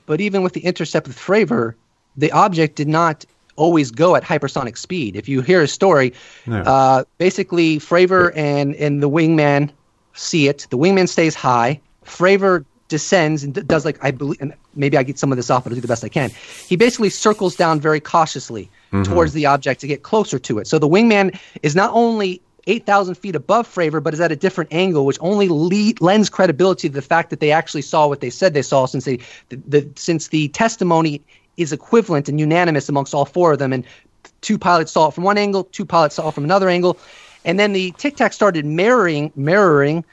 [0.05, 1.75] But even with the intercept with Fravor,
[2.17, 5.15] the object did not always go at hypersonic speed.
[5.15, 6.13] If you hear a story,
[6.47, 6.61] No.
[6.61, 9.69] uh, basically Fravor and, and the wingman
[10.13, 10.67] see it.
[10.69, 11.79] The wingman stays high.
[12.05, 15.63] Fravor descends and does like I believe, and maybe I get some of this off,
[15.63, 16.31] but I'll do the best I can.
[16.67, 18.69] He basically circles down very cautiously
[19.05, 20.67] towards the object to get closer to it.
[20.67, 24.73] So the wingman is not only 8,000 feet above Fravor, but is at a different
[24.73, 28.29] angle, which only lead, lends credibility to the fact that they actually saw what they
[28.29, 29.17] said they saw, since they,
[29.49, 31.21] the, the since the testimony
[31.57, 33.85] is equivalent and unanimous amongst all four of them, and
[34.41, 36.97] two pilots saw it from one angle, two pilots saw it from another angle,
[37.45, 40.03] and then the Tic Tac started mirroring, mirroring,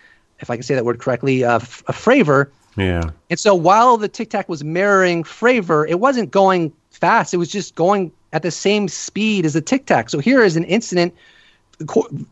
[0.41, 3.11] if I can say that word correctly, uh, F- uh, Fravor, Yeah.
[3.29, 7.33] and so while the Tic Tac was mirroring Fravor, it wasn't going fast.
[7.33, 10.11] It was just going at the same speed as the Tic Tac.
[10.11, 11.15] So here is an incident,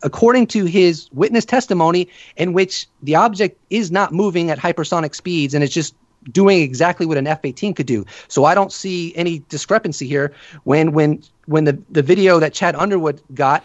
[0.03, 5.55] according to his witness testimony, in which the object is not moving at hypersonic speeds
[5.55, 5.95] and it's just
[6.31, 8.05] doing exactly what an F-18 could do.
[8.29, 10.33] So I don't see any discrepancy here.
[10.65, 13.65] When when when the the video that Chad Underwood got,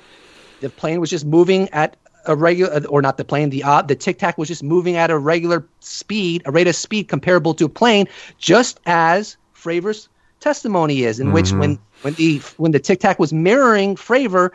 [0.62, 3.96] the plane was just moving at a regular or not the plane the uh, the
[3.96, 7.66] tic tac was just moving at a regular speed a rate of speed comparable to
[7.66, 10.08] a plane just as Fravor's
[10.40, 14.52] testimony is in which when when the when the tic tac was mirroring Fravor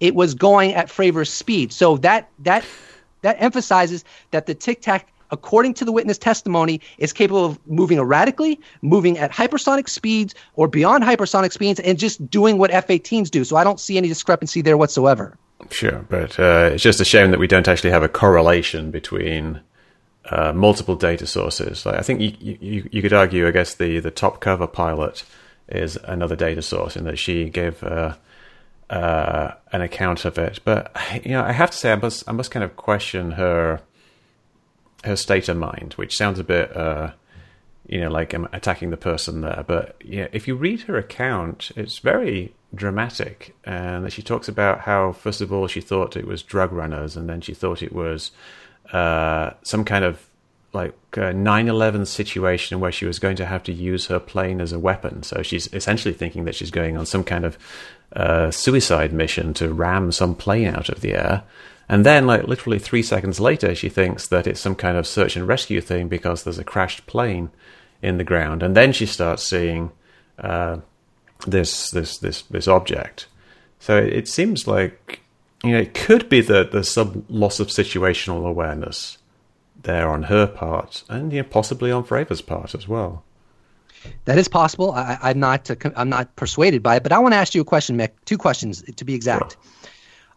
[0.00, 1.72] it was going at Fravor's speed.
[1.72, 2.64] So that that
[3.22, 7.98] that emphasizes that the tic tac according to the witness testimony is capable of moving
[7.98, 13.42] erratically moving at hypersonic speeds or beyond hypersonic speeds and just doing what F-18s do.
[13.42, 15.36] So I don't see any discrepancy there whatsoever.
[15.70, 19.60] Sure, but uh, it's just a shame that we don't actually have a correlation between
[20.30, 21.86] uh, multiple data sources.
[21.86, 25.24] Like, I think you, you you could argue, I guess the the top cover pilot
[25.68, 28.14] is another data source in that she gave uh,
[28.90, 30.60] uh, an account of it.
[30.64, 30.94] But
[31.24, 33.80] you know, I have to say, I must I must kind of question her
[35.04, 36.74] her state of mind, which sounds a bit.
[36.76, 37.12] Uh,
[37.86, 39.62] you know, like I'm attacking the person there.
[39.66, 45.12] But yeah, if you read her account, it's very dramatic, and she talks about how
[45.12, 48.30] first of all she thought it was drug runners, and then she thought it was
[48.92, 50.28] uh, some kind of
[50.72, 54.72] like a 9/11 situation where she was going to have to use her plane as
[54.72, 55.22] a weapon.
[55.22, 57.56] So she's essentially thinking that she's going on some kind of
[58.14, 61.42] uh, suicide mission to ram some plane out of the air.
[61.88, 65.36] And then, like literally three seconds later, she thinks that it's some kind of search
[65.36, 67.50] and rescue thing because there's a crashed plane
[68.00, 68.62] in the ground.
[68.62, 69.92] And then she starts seeing
[70.38, 70.78] uh,
[71.46, 73.26] this this this this object.
[73.78, 75.20] So it, it seems like
[75.62, 79.18] you know it could be that there's some loss of situational awareness
[79.82, 83.24] there on her part, and you know possibly on Fravor's part as well.
[84.24, 84.92] That is possible.
[84.92, 85.70] I, I'm not.
[85.70, 87.02] Uh, I'm not persuaded by it.
[87.02, 88.10] But I want to ask you a question, Mick.
[88.24, 89.56] Two questions to be exact.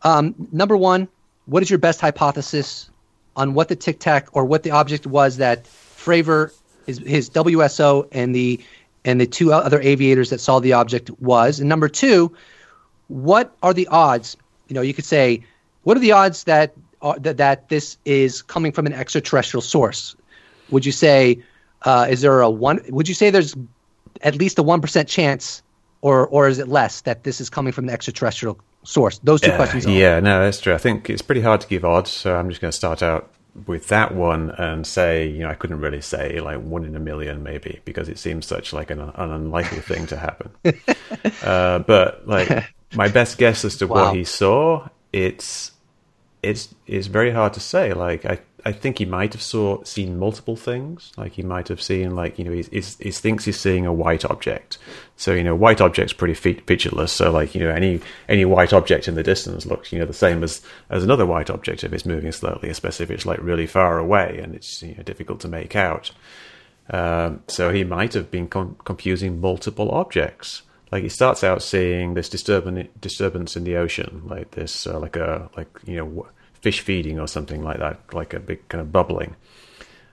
[0.04, 1.08] Um, number one,
[1.46, 2.90] what is your best hypothesis
[3.36, 6.52] on what the Tic Tac or what the object was that Fravor,
[6.86, 8.60] his, his WSO, and the
[9.06, 11.60] and the two other aviators that saw the object was?
[11.60, 12.36] And number two,
[13.08, 14.38] what are the odds?
[14.68, 15.44] You know, you could say,
[15.84, 20.16] what are the odds that are, that, that this is coming from an extraterrestrial source?
[20.70, 21.42] Would you say,
[21.84, 22.82] uh, is there a one?
[22.90, 23.56] Would you say there's
[24.22, 25.62] at least a one percent chance,
[26.02, 29.20] or or is it less that this is coming from the extraterrestrial source?
[29.20, 29.86] Those two questions.
[29.86, 30.74] Uh, yeah, no, that's true.
[30.74, 33.32] I think it's pretty hard to give odds, so I'm just going to start out
[33.66, 37.00] with that one and say, you know, I couldn't really say like one in a
[37.00, 40.52] million, maybe, because it seems such like an, an unlikely thing to happen.
[41.44, 44.06] uh, but like my best guess as to Wow.
[44.06, 45.72] what he saw, it's
[46.44, 47.94] it's it's very hard to say.
[47.94, 51.14] Like I I think he might have saw seen multiple things.
[51.16, 54.26] Like he might have seen, like you know, he, he, thinks he's seeing a white
[54.26, 54.78] object.
[55.16, 57.14] So you know, white object's pretty fe- featureless.
[57.14, 60.12] So like you know, any any white object in the distance looks you know the
[60.12, 63.68] same as as another white object if it's moving slowly, especially if it's like really
[63.68, 66.12] far away and it's you know, difficult to make out.
[66.90, 70.64] Um, so he might have been con- confusing multiple objects.
[70.92, 75.16] Like he starts out seeing this disturbance disturbance in the ocean, like this, uh, like
[75.16, 76.28] a like you know
[76.68, 79.38] fish feeding or something like that, like a big kind of bubbling.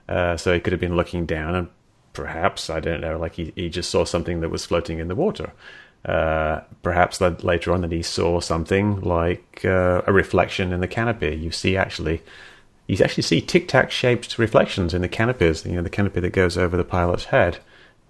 [0.07, 1.67] Uh, so he could have been looking down and
[2.13, 5.15] perhaps, I don't know, like he, he just saw something that was floating in the
[5.15, 5.51] water.
[6.05, 10.87] Uh, perhaps that later on that he saw something like uh, a reflection in the
[10.87, 11.35] canopy.
[11.35, 12.21] You see actually,
[12.87, 15.65] you actually see tic tac shaped reflections in the canopies.
[15.65, 17.57] You know, the canopy that goes over the pilot's head.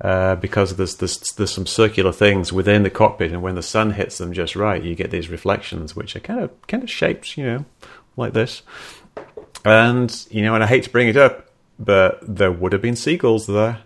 [0.02, 3.92] Uh, because there's, there's there's some circular things within the cockpit, and when the sun
[3.92, 7.38] hits them just right, you get these reflections, which are kind of kind of shaped,
[7.38, 7.66] you know,
[8.17, 8.62] like this.
[9.63, 11.49] And, you know, and I hate to bring it up,
[11.80, 13.80] but there would have been seagulls there.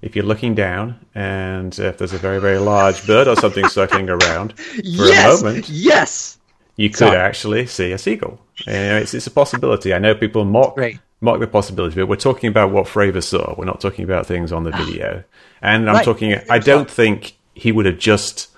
[0.00, 4.10] If you're looking down and if there's a very, very large bird or something circling
[4.10, 5.40] around for yes!
[5.40, 6.38] a moment, Yes.
[6.74, 7.16] you could Sorry.
[7.16, 8.40] actually see a seagull.
[8.66, 9.94] You know, it's, it's a possibility.
[9.94, 10.98] I know people mock Great.
[11.20, 13.54] mock the possibility, but we're talking about what Fravor saw.
[13.56, 14.84] We're not talking about things on the ah.
[14.84, 15.22] video.
[15.60, 16.04] And I'm Right.
[16.04, 16.36] talking.
[16.50, 18.48] I don't think he would have just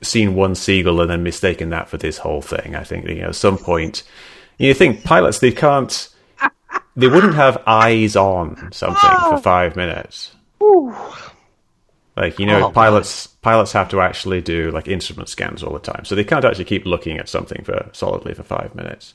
[0.00, 2.74] seen one seagull and then mistaken that for this whole thing.
[2.74, 4.02] I think you know at some point,
[4.68, 6.08] you think pilots they can't,
[6.96, 10.32] they wouldn't have eyes on something for five minutes.
[12.16, 12.74] Like you know, Oh, God.
[12.74, 16.44] pilots pilots have to actually do like instrument scans all the time, so they can't
[16.44, 19.14] actually keep looking at something for solidly for five minutes.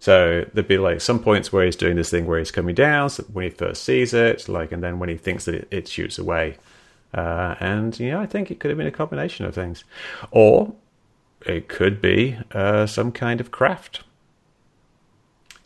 [0.00, 3.08] So there'd be like some points where he's doing this thing where he's coming down
[3.10, 5.88] so when he first sees it, like, and then when he thinks that it, it
[5.88, 6.56] shoots away.
[7.14, 9.84] Uh, and know, I think it could have been a combination of things,
[10.32, 10.72] or
[11.46, 14.02] it could be uh, some kind of craft.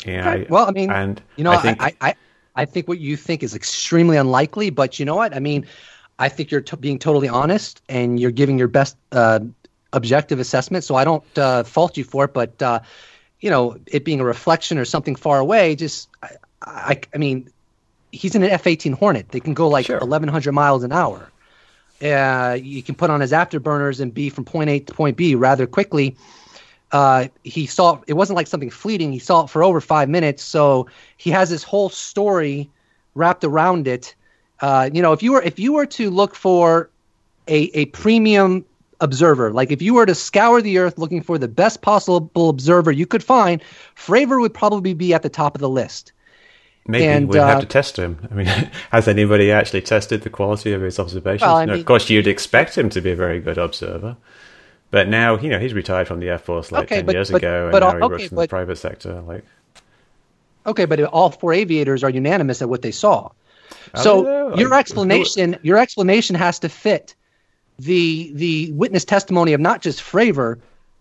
[0.05, 0.31] Yeah.
[0.31, 0.47] Okay.
[0.49, 2.15] Well, I mean, and You know, I I think I, I,
[2.55, 5.35] I think what you think is extremely unlikely, but you know what?
[5.35, 5.67] I mean,
[6.19, 9.41] I think you're t- being totally honest and you're giving your best uh,
[9.93, 10.85] objective assessment.
[10.85, 12.81] So I don't uh, fault you for it, but uh,
[13.41, 16.31] you know, it being a reflection or something far away, just I,
[16.63, 17.51] I, I mean,
[18.13, 19.31] he's in an F-18 Hornet.
[19.31, 19.99] They can go like Sure.
[19.99, 21.31] 1,100 miles an hour.
[22.03, 25.35] Uh, you can put on his afterburners and be from point A to point B
[25.35, 26.17] rather quickly
[26.95, 29.13] uh, he saw it wasn't like something fleeting.
[29.13, 32.71] He saw it for over five minutes, so he has this whole story
[33.17, 34.15] wrapped around it.
[34.61, 36.89] Uh, you know, if you were if you were to look for
[37.49, 38.65] a a premium
[39.01, 42.93] observer, like if you were to scour the earth looking for the best possible observer
[42.93, 43.61] you could find,
[43.97, 46.13] Fravor would probably be at the top of the list.
[46.87, 48.29] Maybe And, we'd have uh, to test him.
[48.31, 48.47] I mean,
[48.93, 51.43] has anybody actually tested the quality of his observations?
[51.43, 54.17] Well, No, mean- of course, you'd expect him to be a very good observer.
[54.95, 57.29] But now, you know, he's retired from the Air Force like Okay, 10 but- years
[57.29, 59.21] but- ago, and but, now uh, he okay, works in but- the private sector.
[59.27, 59.45] Like,
[60.67, 63.31] Okay, but all four aviators are unanimous at what they saw.
[63.97, 67.17] So your explanation, your explanation has to fit
[67.81, 70.59] the the witness testimony of not just Fravor,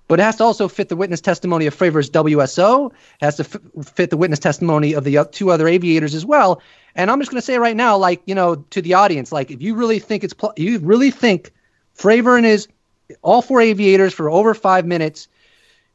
[0.08, 2.88] but it has to also fit the witness testimony of Fravor's WSO.
[2.90, 6.62] It has to f- fit the witness testimony of the two other aviators as well.
[6.96, 9.52] And I'm just going to say right now, like you know, to the audience, like
[9.52, 11.52] if you really think it's pl- you really think
[11.98, 12.68] Fravor and his
[13.22, 15.28] all four aviators for over five minutes.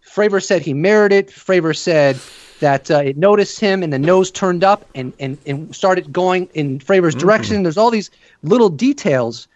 [0.07, 1.29] Fravor said he merited.
[1.29, 1.31] it.
[1.31, 2.19] Fravor said
[2.61, 6.49] that uh, it noticed him and the nose turned up and, and, and started going
[6.55, 7.63] in Fravor's direction.
[7.63, 8.11] There's all these
[8.43, 9.47] little details,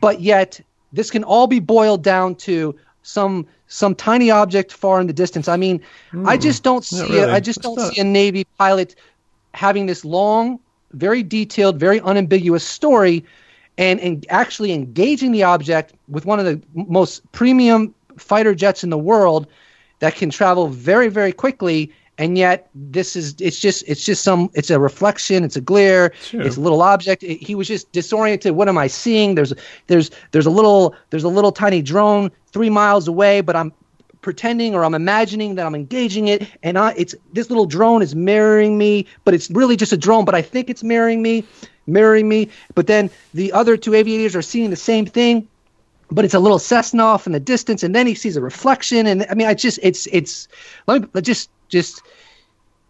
[0.00, 0.60] but yet
[0.92, 5.46] this can all be boiled down to some some tiny object far in the distance.
[5.46, 5.82] I mean,
[6.24, 7.30] I just don't see really.
[7.30, 8.94] I just don't see a Navy pilot
[9.52, 10.58] having this long,
[10.92, 13.24] very detailed, very unambiguous story
[13.78, 18.90] and, and actually engaging the object with one of the most premium fighter jets in
[18.90, 19.46] the world
[20.00, 24.50] that can travel very very quickly and yet this is it's just it's just some
[24.54, 26.42] it's a reflection it's a glare Sure.
[26.42, 27.22] it's a little object.
[27.22, 28.52] It- he was just disoriented.
[28.52, 29.36] What am i seeing?
[29.36, 29.52] There's
[29.86, 33.72] there's there's a little there's a little tiny drone 3 miles away but i'm
[34.20, 38.14] pretending or i'm imagining that i'm engaging it and I, it's this little drone is
[38.14, 41.44] mirroring me but it's really just a drone but i think it's mirroring me
[41.86, 45.46] mirroring me but then the other two aviators are seeing the same thing
[46.10, 49.06] but it's a little Cessna off in the distance, and then he sees a reflection,
[49.06, 50.48] and I mean, I just, it's, it's,
[50.86, 52.00] let me, let just, just,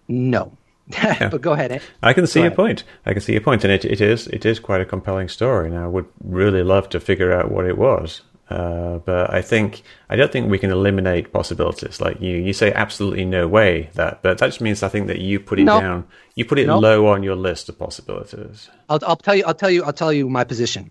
[0.07, 0.53] no.
[1.03, 1.73] but go ahead.
[1.73, 1.79] eh?
[2.01, 2.57] I can see Go your ahead.
[2.57, 2.85] point.
[3.05, 5.69] I can see your point, and it, it is it is quite a compelling story.
[5.69, 8.23] And I would really love to figure out what it was.
[8.51, 12.01] Uh, but I think I don't think we can eliminate possibilities.
[12.01, 15.19] Like you, you say absolutely no way that, but that just means I think that
[15.21, 15.81] you put it No.
[15.81, 16.79] down, you put it No.
[16.79, 18.71] low on your list of possibilities.
[18.89, 20.91] I'll, I'll tell you, I'll tell you, I'll tell you my position.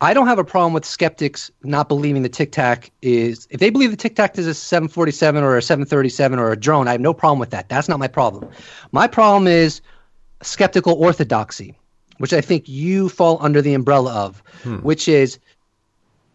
[0.00, 3.46] I don't have a problem with skeptics not believing the Tic Tac is.
[3.50, 6.88] If they believe the Tic Tac is a 747 or a 737 or a drone,
[6.88, 7.68] I have no problem with that.
[7.68, 8.50] That's not my problem.
[8.90, 9.80] My problem is
[10.42, 11.78] skeptical orthodoxy,
[12.18, 14.78] which I think you fall under the umbrella of, hmm.
[14.78, 15.38] which is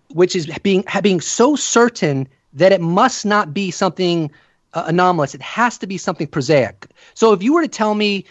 [0.10, 4.32] which is being being so certain that it must not be something
[4.74, 5.36] uh, anomalous.
[5.36, 6.88] It has to be something prosaic.
[7.14, 8.26] So if you were to tell me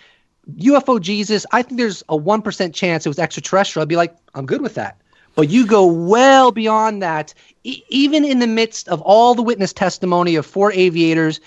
[0.59, 3.83] UFO Jesus, I think there's a 1% chance it was extraterrestrial.
[3.83, 5.01] I'd be like, I'm good with that.
[5.35, 7.35] But you go well beyond that,
[7.65, 11.41] e- even in the midst of all the witness testimony of four aviators,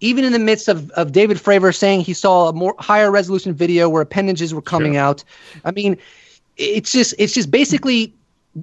[0.00, 3.52] even in the midst of, of David Fravor saying he saw a more higher resolution
[3.52, 5.02] video where appendages were coming sure.
[5.02, 5.24] out.
[5.64, 5.98] I mean,
[6.56, 8.14] it's just it's just basically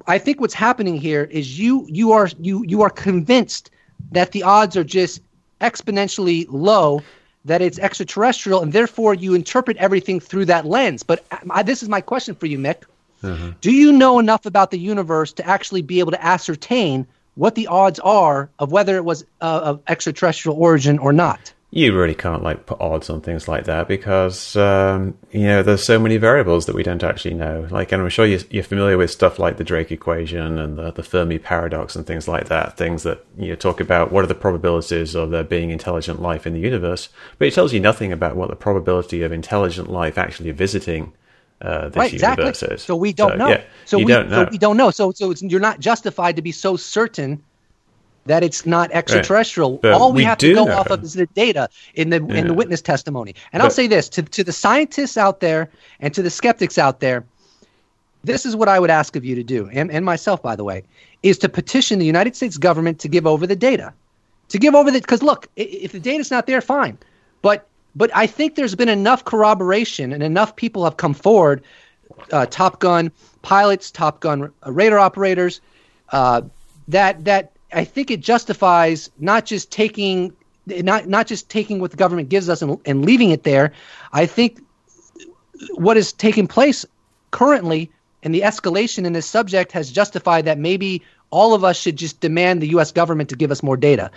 [0.07, 3.71] I think what's happening here is you you are you you are convinced
[4.11, 5.21] that the odds are just
[5.59, 7.01] exponentially low
[7.45, 11.03] that it's extraterrestrial and therefore you interpret everything through that lens.
[11.03, 12.83] But I, uh, this is my question for you, Mick.
[13.23, 13.51] Mm-hmm.
[13.61, 17.67] Do you know enough about the universe to actually be able to ascertain what the
[17.67, 21.53] odds are of whether it was uh, of extraterrestrial origin or not?
[21.73, 25.85] You really can't like put odds on things like that because um, you know there's
[25.85, 27.65] so many variables that we don't actually know.
[27.71, 30.91] Like, and I'm sure you're, you're familiar with stuff like the Drake equation and the,
[30.91, 32.75] the Fermi paradox and things like that.
[32.75, 36.45] Things that you know, talk about what are the probabilities of there being intelligent life
[36.45, 37.07] in the universe,
[37.37, 41.13] but it tells you nothing about what the probability of intelligent life actually visiting
[41.61, 42.43] uh, this right, exactly.
[42.43, 42.83] universe is.
[42.83, 43.47] So we don't so, know.
[43.47, 44.43] Yeah, so we don't know.
[44.43, 44.91] So we don't know.
[44.91, 47.41] So so you're not justified to be so certain
[48.25, 49.79] that it's not extraterrestrial.
[49.83, 49.93] Right.
[49.93, 50.77] All we, we have to go know.
[50.77, 52.35] off of is the data in the yeah.
[52.35, 53.35] in the witness testimony.
[53.51, 56.77] And but, I'll say this to to the scientists out there and to the skeptics
[56.77, 57.25] out there.
[58.23, 60.63] This is what I would ask of you to do, and, and myself, by the
[60.63, 60.83] way,
[61.23, 63.93] is to petition the United States government to give over the data.
[64.49, 66.97] To give over the, because look, if the data's not there, fine.
[67.41, 71.63] But but I think there's been enough corroboration and enough people have come forward,
[72.31, 75.61] uh, Top Gun pilots, Top Gun radar operators,
[76.09, 76.41] uh,
[76.87, 80.33] that that I think it justifies not just taking
[80.67, 83.73] not not just taking what the government gives us and, and leaving it there.
[84.13, 84.61] I think
[85.73, 86.85] what is taking place
[87.31, 87.91] currently
[88.23, 92.19] and the escalation in this subject has justified that maybe all of us should just
[92.19, 92.91] demand the U.S.
[92.91, 94.11] government to give us more data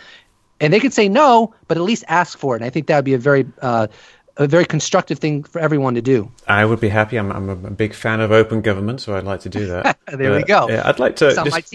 [0.61, 2.61] and they could say no, but at least ask for it.
[2.61, 3.89] And I think that would be a very uh,
[4.37, 6.31] a very constructive thing for everyone to do.
[6.49, 7.17] I would be happy.
[7.17, 9.99] I'm, I'm a big fan of open government, so I'd like to do that.
[10.09, 10.69] there but, we go.
[10.69, 11.35] Yeah, I'd like to.
[11.35, 11.75] Just,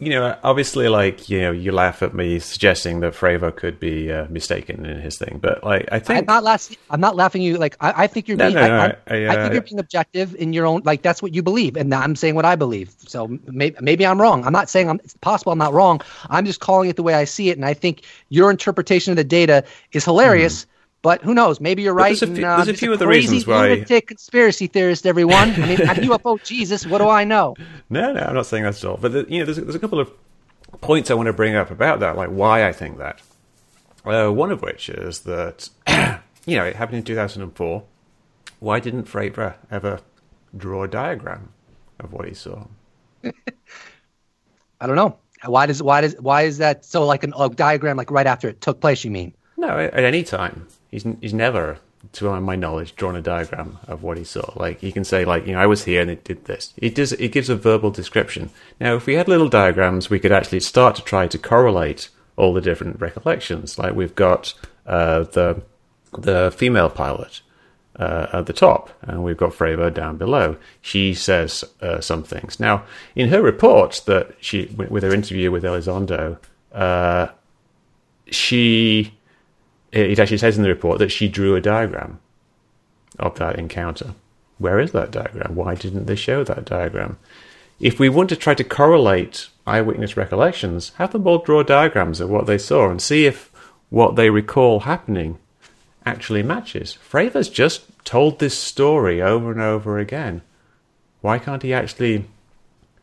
[0.00, 4.12] you know, obviously, like you know, you laugh at me suggesting that Fravor could be
[4.12, 7.42] uh, mistaken in his thing, but like I think I'm not last, I'm not laughing
[7.42, 7.56] you.
[7.56, 9.62] Like I, I think you're being, no, no, I, I, I, uh, I, think you're
[9.62, 10.82] being objective in your own.
[10.84, 12.94] Like that's what you believe, and I'm saying what I believe.
[13.06, 14.44] So maybe maybe I'm wrong.
[14.44, 16.00] I'm not saying I'm, it's possible I'm not wrong.
[16.30, 19.16] I'm just calling it the way I see it, and I think your interpretation of
[19.16, 20.64] the data is hilarious.
[20.64, 20.68] Mm.
[21.02, 21.60] But who knows?
[21.60, 22.18] Maybe you're right.
[22.18, 23.68] There's a few, and, uh, there's a few of the reasons why.
[23.68, 25.50] Lunatic conspiracy theorist, everyone.
[25.50, 26.86] I mean, I'm UFO Jesus.
[26.86, 27.54] What do I know?
[27.90, 28.98] No, no, I'm not saying that's all.
[29.00, 30.10] But the, you know, there's, there's a couple of
[30.82, 33.22] points I want to bring up about that, like why I think that.
[34.04, 35.70] Uh, one of which is that,
[36.46, 37.82] you know, it happened in 2004.
[38.60, 40.00] Why didn't Fravor ever
[40.56, 41.50] draw a diagram
[42.00, 42.66] of what he saw?
[43.24, 45.16] I don't know.
[45.44, 48.48] Why does why does why is that so like an, a diagram like right after
[48.48, 49.04] it took place?
[49.04, 49.32] You mean?
[49.56, 50.66] No, at any time.
[50.90, 51.78] He's he's never
[52.12, 54.52] to my knowledge, drawn a diagram of what he saw.
[54.56, 56.72] Like he can say, like you know, I was here and it did this.
[56.76, 57.12] It does.
[57.12, 58.50] It gives a verbal description.
[58.80, 62.54] Now, if we had little diagrams, we could actually start to try to correlate all
[62.54, 63.78] the different recollections.
[63.78, 64.54] Like we've got
[64.86, 65.62] uh, the
[66.16, 67.42] the female pilot
[67.96, 70.56] uh, at the top, and we've got Fravor down below.
[70.80, 72.60] She says uh, some things.
[72.60, 76.38] Now, in her report that she, with her interview with Elizondo,
[76.72, 77.28] uh,
[78.30, 79.17] she
[79.92, 82.20] it actually says in the report that she drew a diagram
[83.18, 84.14] of that encounter.
[84.58, 85.54] Where is that diagram?
[85.54, 87.18] Why didn't they show that diagram?
[87.80, 92.28] If we want to try to correlate eyewitness recollections, have them all draw diagrams of
[92.28, 93.52] what they saw and see if
[93.88, 95.38] what they recall happening
[96.04, 96.94] actually matches.
[96.94, 100.42] Fravor's just told this story over and over again.
[101.20, 102.24] Why can't he actually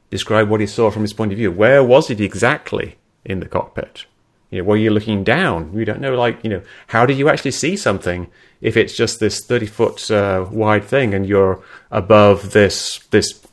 [0.10, 1.52] describe what he saw from his point of view?
[1.52, 4.06] Where was it exactly in the cockpit?
[4.49, 7.51] You know, you're looking down, you don't know, like, you know, how do you actually
[7.51, 8.27] see something
[8.62, 13.45] if it's just this 30 foot uh, wide thing and you're above this, this,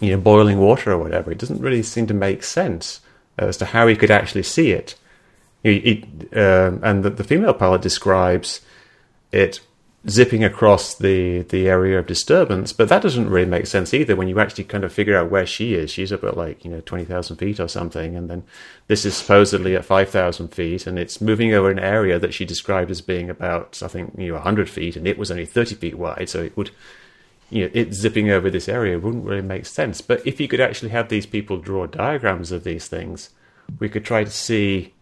[0.00, 1.32] you know, boiling water or whatever?
[1.32, 3.00] It doesn't really seem to make sense
[3.38, 4.94] as to how he could actually see it.
[5.62, 8.60] He, he, uh, and the, the female pilot describes
[9.32, 9.60] it
[10.08, 12.72] zipping across the the area of disturbance.
[12.72, 15.46] But that doesn't really make sense either when you actually kind of figure out where
[15.46, 15.90] she is.
[15.90, 18.44] She's up at like you know twenty thousand feet or something, and then
[18.86, 22.44] this is supposedly at five thousand feet, and it's moving over an area that she
[22.44, 25.74] described as being about I think you know hundred feet, and it was only thirty
[25.74, 26.28] feet wide.
[26.28, 26.70] So it would
[27.50, 30.00] you know, it zipping over this area wouldn't really make sense.
[30.00, 33.30] But if you could actually have these people draw diagrams of these things,
[33.78, 34.94] we could try to see,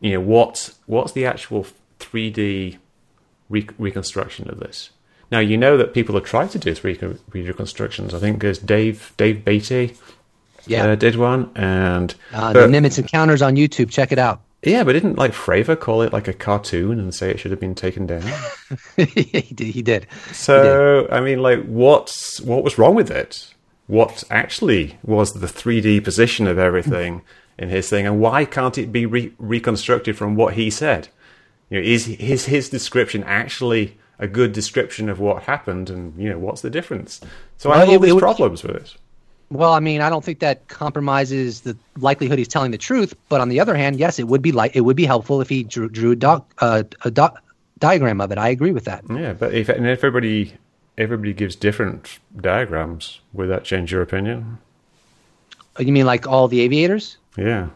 [0.00, 1.66] you know, what's what's the actual
[1.98, 2.78] 3D
[3.52, 4.90] re- reconstruction of this.
[5.30, 8.12] Now you know that people have tried to do 3D reconstructions.
[8.14, 9.94] I think there's Dave Dave Beaty,
[10.66, 10.86] Yeah.
[10.86, 13.90] uh, did one, and Uh, but- the Nimitz Encounters on YouTube.
[13.90, 14.40] Check it out.
[14.62, 17.60] yeah, but didn't like Fravor call it like a cartoon and say it should have
[17.60, 18.22] been taken down?
[18.96, 19.66] he did.
[19.74, 20.06] He did.
[20.32, 23.48] So I mean, like, what's what was wrong with it?
[23.88, 27.22] What actually was the 3D position of everything
[27.58, 31.08] in his thing, and why can't it be re- reconstructed from what he said?
[31.72, 36.28] You know, is his his description actually a good description of what happened, and you
[36.28, 37.18] know, what's the difference?
[37.56, 38.94] So I have all these would- problems with it.
[39.48, 43.14] Well, I mean, I don't think that compromises the likelihood he's telling the truth.
[43.30, 45.48] But on the other hand, yes, it would be like it would be helpful if
[45.48, 47.42] he drew, drew a, doc, uh, a doc,
[47.78, 48.38] diagram of it.
[48.38, 49.04] I agree with that.
[49.10, 50.52] Yeah, but if and if everybody
[50.98, 54.58] everybody gives different diagrams, would that change your opinion?
[55.78, 57.16] You mean like all the aviators?
[57.38, 57.68] Yeah.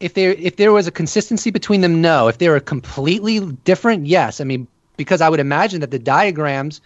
[0.00, 2.28] If there if there was a consistency between them, no.
[2.28, 4.40] If they were completely different, yes.
[4.40, 6.80] I mean, because I would imagine that the diagrams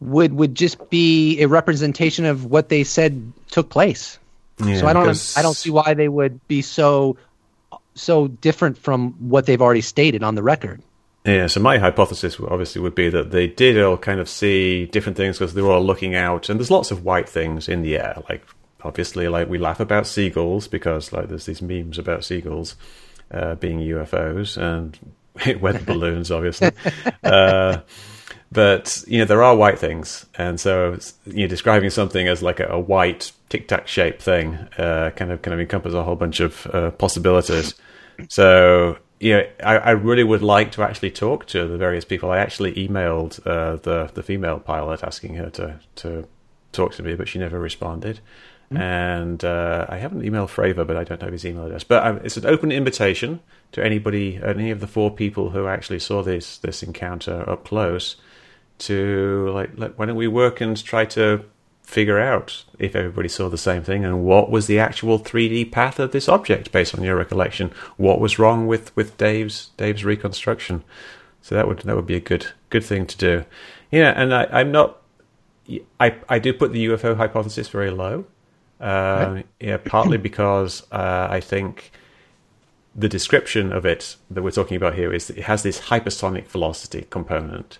[0.00, 4.18] would would just be a representation of what they said took place.
[4.64, 7.16] yeah so I don't because- I don't see why they would be so
[7.94, 10.80] so different from what they've already stated on the record.
[11.24, 15.16] Yeah, so my hypothesis obviously would be that they did all kind of see different
[15.16, 17.98] things because they were all looking out, and there's lots of white things in the
[17.98, 18.22] air.
[18.30, 18.46] Like
[18.82, 22.76] obviously, like we laugh about seagulls because like there's these memes about seagulls
[23.30, 24.98] uh, being UFOs and
[25.60, 26.70] weather balloons, obviously.
[27.22, 27.78] uh,
[28.50, 32.60] but you know there are white things, and so you know describing something as like
[32.60, 36.16] a, a white tic tac shaped thing uh, kind of kind of encompasses a whole
[36.16, 37.74] bunch of uh, possibilities.
[38.28, 42.30] So you know, I, I really would like to actually talk to the various people.
[42.30, 46.26] I actually emailed uh, the the female pilot asking her to to
[46.72, 48.20] talk to me, but she never responded.
[48.70, 51.84] And uh, I haven't emailed Fravor, but I don't have his email address.
[51.84, 53.40] But um, it's an open invitation
[53.72, 58.16] to anybody, any of the four people who actually saw this this encounter up close,
[58.78, 61.44] to like, why don't we work and try to
[61.82, 65.98] figure out if everybody saw the same thing and what was the actual 3D path
[65.98, 67.72] of this object based on your recollection.
[67.96, 70.84] What was wrong with, with Dave's Dave's reconstruction?
[71.40, 73.44] So that would that would be a good good thing to do.
[73.90, 75.00] Yeah, and I, I'm not.
[75.98, 78.26] I I do put the UFO hypothesis very low.
[78.80, 81.92] Um, Yeah, partly because uh, I think
[82.94, 86.46] the description of it that we're talking about here is that it has this hypersonic
[86.46, 87.78] velocity component.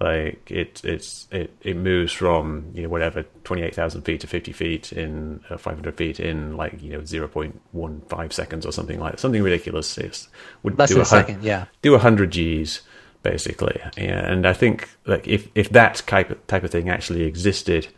[0.00, 4.26] Like it, it's it, it moves from you know whatever twenty eight thousand feet to
[4.26, 8.32] fifty feet in uh, five hundred feet in like you know zero point one five
[8.32, 9.96] seconds or something like something ridiculous.
[9.98, 10.28] It's,
[10.64, 11.66] would Less do than a second, yeah.
[11.82, 12.80] do hundred Gs
[13.22, 13.80] basically.
[13.96, 17.88] Yeah, and I think like if if that type of, type of thing actually existed,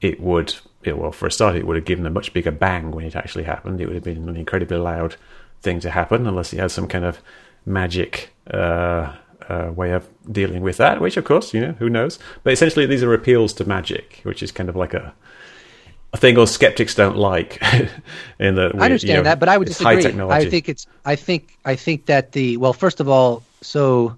[0.00, 0.54] it would
[0.86, 3.16] it, well for a start it would have given a much bigger bang when it
[3.16, 3.80] actually happened.
[3.80, 5.16] It would have been an incredibly loud
[5.62, 7.20] thing to happen unless he had some kind of
[7.66, 9.14] magic uh,
[9.48, 11.00] uh, way of dealing with that.
[11.00, 12.18] Which of course you know who knows.
[12.42, 15.14] But essentially these are appeals to magic, which is kind of like a
[16.14, 17.60] a thing all skeptics don't like.
[18.38, 19.96] in that we, I understand you know, that, but I would disagree.
[19.96, 20.46] High technology.
[20.46, 20.86] I think it's.
[21.04, 21.58] I think.
[21.64, 24.16] I think that the well, first of all, so,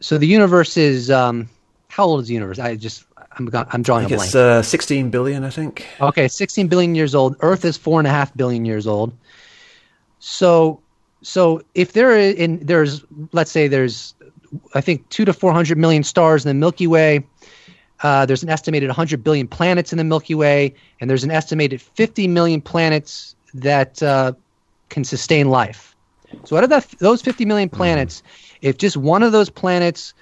[0.00, 1.10] so the universe is.
[1.10, 1.50] Um,
[1.88, 2.58] how old is the universe?
[2.58, 3.04] I just.
[3.36, 3.48] I'm.
[3.52, 4.28] I'm drawing I a think blank.
[4.28, 5.86] it's uh, 16 billion, I think.
[6.00, 7.36] Okay, 16 billion years old.
[7.40, 9.12] Earth is four and a half billion years old.
[10.18, 10.80] So,
[11.22, 14.14] so if there is in there's let's say there's
[14.74, 17.26] I think two to four hundred million stars in the Milky Way.
[18.02, 21.80] Uh, there's an estimated 100 billion planets in the Milky Way, and there's an estimated
[21.80, 24.32] 50 million planets that uh,
[24.90, 25.96] can sustain life.
[26.44, 28.22] So out of that, those 50 million planets,
[28.60, 30.12] if just one of those planets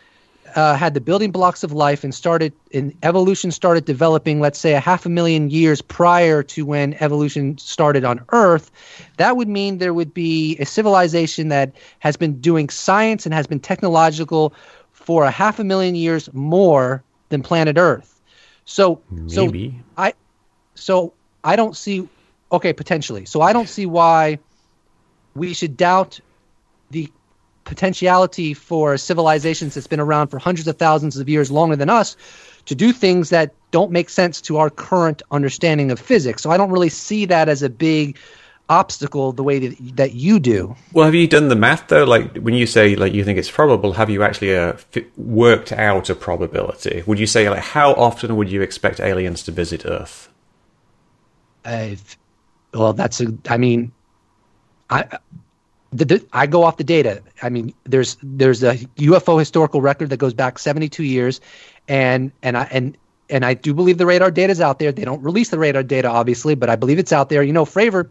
[0.54, 4.74] uh, had the building blocks of life and started and evolution started developing let's say
[4.74, 8.70] a half a million years prior to when evolution started on earth
[9.16, 13.46] that would mean there would be a civilization that has been doing science and has
[13.46, 14.54] been technological
[14.92, 18.20] for a half a million years more than planet earth
[18.64, 19.80] so so Maybe.
[19.96, 20.12] i
[20.74, 22.08] so i don't see
[22.52, 24.38] okay potentially so i don't see why
[25.34, 26.20] we should doubt
[26.90, 27.10] the
[27.64, 32.16] potentiality for civilizations that's been around for hundreds of thousands of years longer than us
[32.66, 36.42] to do things that don't make sense to our current understanding of physics.
[36.42, 38.18] So I don't really see that as a big
[38.68, 40.74] obstacle the way that, that you do.
[40.92, 42.04] Well, have you done the math though?
[42.04, 45.72] Like when you say like you think it's probable, have you actually uh, fi- worked
[45.72, 47.02] out a probability?
[47.06, 50.30] Would you say like how often would you expect aliens to visit Earth?
[51.64, 51.96] Uh,
[52.72, 53.92] well, that's a, I mean,
[54.90, 55.18] I,
[55.94, 57.22] the, the, I go off the data.
[57.40, 61.40] I mean, there's there's a UFO historical record that goes back 72 years,
[61.88, 62.96] and and I and
[63.30, 64.90] and I do believe the radar data is out there.
[64.90, 67.44] They don't release the radar data, obviously, but I believe it's out there.
[67.44, 68.10] You know, Fravor,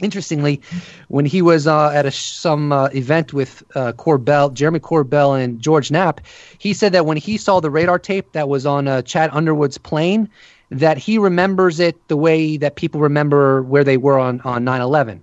[0.00, 0.62] interestingly,
[1.08, 5.60] when he was uh, at a, some uh, event with uh, Corbell, Jeremy Corbell, and
[5.60, 6.20] George Knapp,
[6.58, 9.78] he said that when he saw the radar tape that was on uh, Chad Underwood's
[9.78, 10.30] plane,
[10.70, 15.22] that he remembers it the way that people remember where they were on on 9/11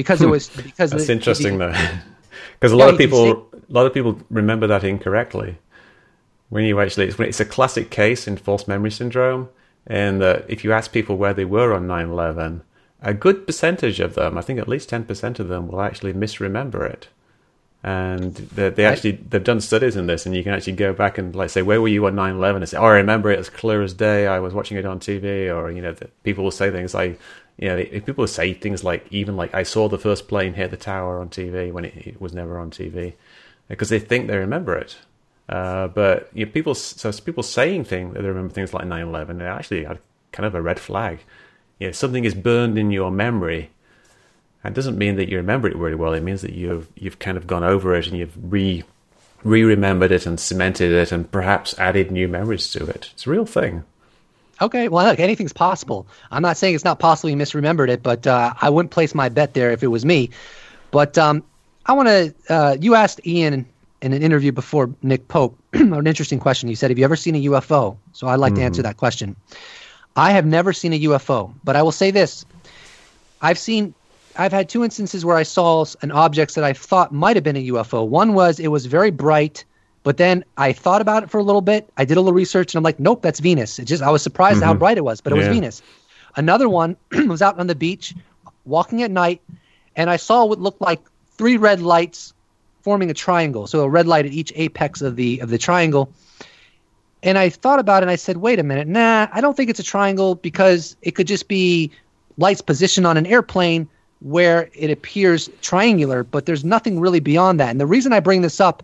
[0.00, 0.30] because it hmm.
[0.30, 1.74] was because that's interesting though.
[2.58, 5.56] Because a lot yeah, of people a lot of people remember that incorrectly.
[6.48, 9.48] When you actually it's, it's a classic case in false memory syndrome
[9.86, 12.60] and uh, if you ask people where they were on 9-11
[13.02, 16.84] a good percentage of them i think at least 10% of them will actually misremember
[16.84, 17.08] it.
[17.82, 21.16] And they, they actually they've done studies in this and you can actually go back
[21.16, 23.48] and like say where were you on 9-11 and say oh i remember it as
[23.48, 24.26] clear as day.
[24.26, 27.18] I was watching it on tv or you know people will say things like
[27.60, 30.70] you know, if people say things like even like I saw the first plane hit
[30.70, 33.12] the tower on TV when it, it was never on TV,
[33.68, 34.96] because they think they remember it.
[35.46, 39.38] Uh, but you know, people, so people saying things that they remember things like 9/11,
[39.38, 39.98] they actually are
[40.32, 41.20] kind of a red flag.
[41.78, 43.70] You know, something is burned in your memory.
[44.64, 46.14] It doesn't mean that you remember it really well.
[46.14, 48.84] It means that you've you've kind of gone over it and you've re
[49.44, 53.10] re remembered it and cemented it and perhaps added new memories to it.
[53.12, 53.84] It's a real thing.
[54.62, 56.06] Okay, well, look, anything's possible.
[56.30, 59.28] I'm not saying it's not possible you misremembered it, but uh, I wouldn't place my
[59.28, 60.30] bet there if it was me.
[60.90, 61.42] But um,
[61.86, 62.34] I want to.
[62.48, 63.66] Uh, you asked Ian
[64.02, 66.68] in an interview before Nick Pope an interesting question.
[66.68, 68.60] You said, "Have you ever seen a UFO?" So I'd like mm-hmm.
[68.60, 68.88] to answer mm-hmm.
[68.88, 69.36] that question.
[70.16, 72.44] I have never seen a UFO, but I will say this:
[73.40, 73.94] I've seen.
[74.36, 77.56] I've had two instances where I saw an object that I thought might have been
[77.56, 78.06] a UFO.
[78.06, 79.64] One was it was very bright
[80.02, 81.90] but then I thought about it for a little bit.
[81.96, 83.78] I did a little research, and I'm like, nope, that's Venus.
[83.78, 84.66] It just I was surprised mm-hmm.
[84.66, 85.48] how bright it was, but it yeah.
[85.48, 85.82] was Venus.
[86.36, 86.96] Another one
[87.26, 88.14] was out on the beach,
[88.64, 89.42] walking at night,
[89.96, 91.00] and I saw what looked like
[91.32, 92.32] three red lights
[92.82, 93.66] forming a triangle.
[93.66, 96.12] So a red light at each apex of the of the triangle.
[97.22, 99.68] And I thought about it, and I said, wait a minute, nah, I don't think
[99.68, 101.90] it's a triangle because it could just be
[102.38, 103.86] lights positioned on an airplane
[104.20, 107.70] where it appears triangular, but there's nothing really beyond that.
[107.70, 108.82] And the reason I bring this up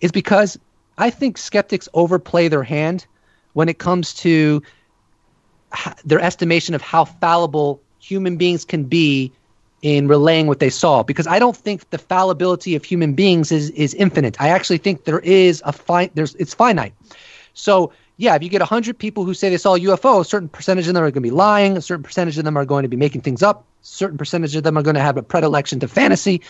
[0.00, 0.58] is because
[0.98, 3.06] I think skeptics overplay their hand
[3.52, 4.62] when it comes to
[6.04, 9.32] their estimation of how fallible human beings can be
[9.82, 13.70] in relaying what they saw because I don't think the fallibility of human beings is
[13.70, 14.40] is infinite.
[14.40, 16.94] I actually think there is a fine there's it's finite.
[17.54, 20.48] So yeah, if you get 100 people who say they saw a UFO, a certain
[20.48, 22.82] percentage of them are going to be lying, a certain percentage of them are going
[22.82, 25.78] to be making things up, certain percentage of them are going to have a predilection
[25.80, 26.42] to fantasy.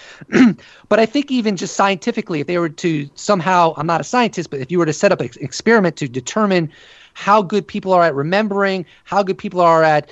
[0.89, 4.51] but I think even just scientifically, if they were to somehow, I'm not a scientist,
[4.51, 6.72] but if you were to set up an experiment to determine
[7.12, 10.09] how good people are at remembering, how good people are at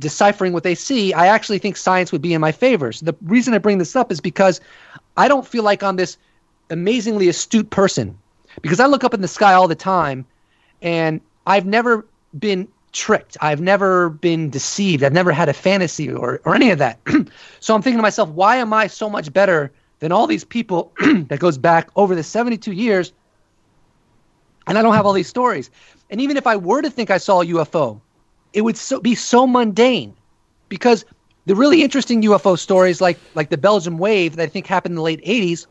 [0.00, 2.92] deciphering what they see, I actually think science would be in my favor.
[2.92, 4.60] So the reason I bring this up is because
[5.16, 6.16] I don't feel like I'm this
[6.70, 8.18] amazingly astute person
[8.62, 10.24] because I look up in the sky all the time
[10.80, 12.06] and I've never
[12.38, 13.36] been tricked.
[13.40, 15.02] I've never been deceived.
[15.02, 16.98] I've never had a fantasy or, or any of that.
[17.60, 20.92] so I'm thinking to myself, why am I so much better than all these people
[21.00, 23.12] that goes back over the 72 years
[24.66, 25.70] and I don't have all these stories?
[26.08, 28.00] And even if I were to think I saw a UFO,
[28.54, 30.14] it would so, be so mundane
[30.68, 31.04] because
[31.46, 34.96] the really interesting UFO stories like like the Belgium wave that I think happened in
[34.96, 35.66] the late 80s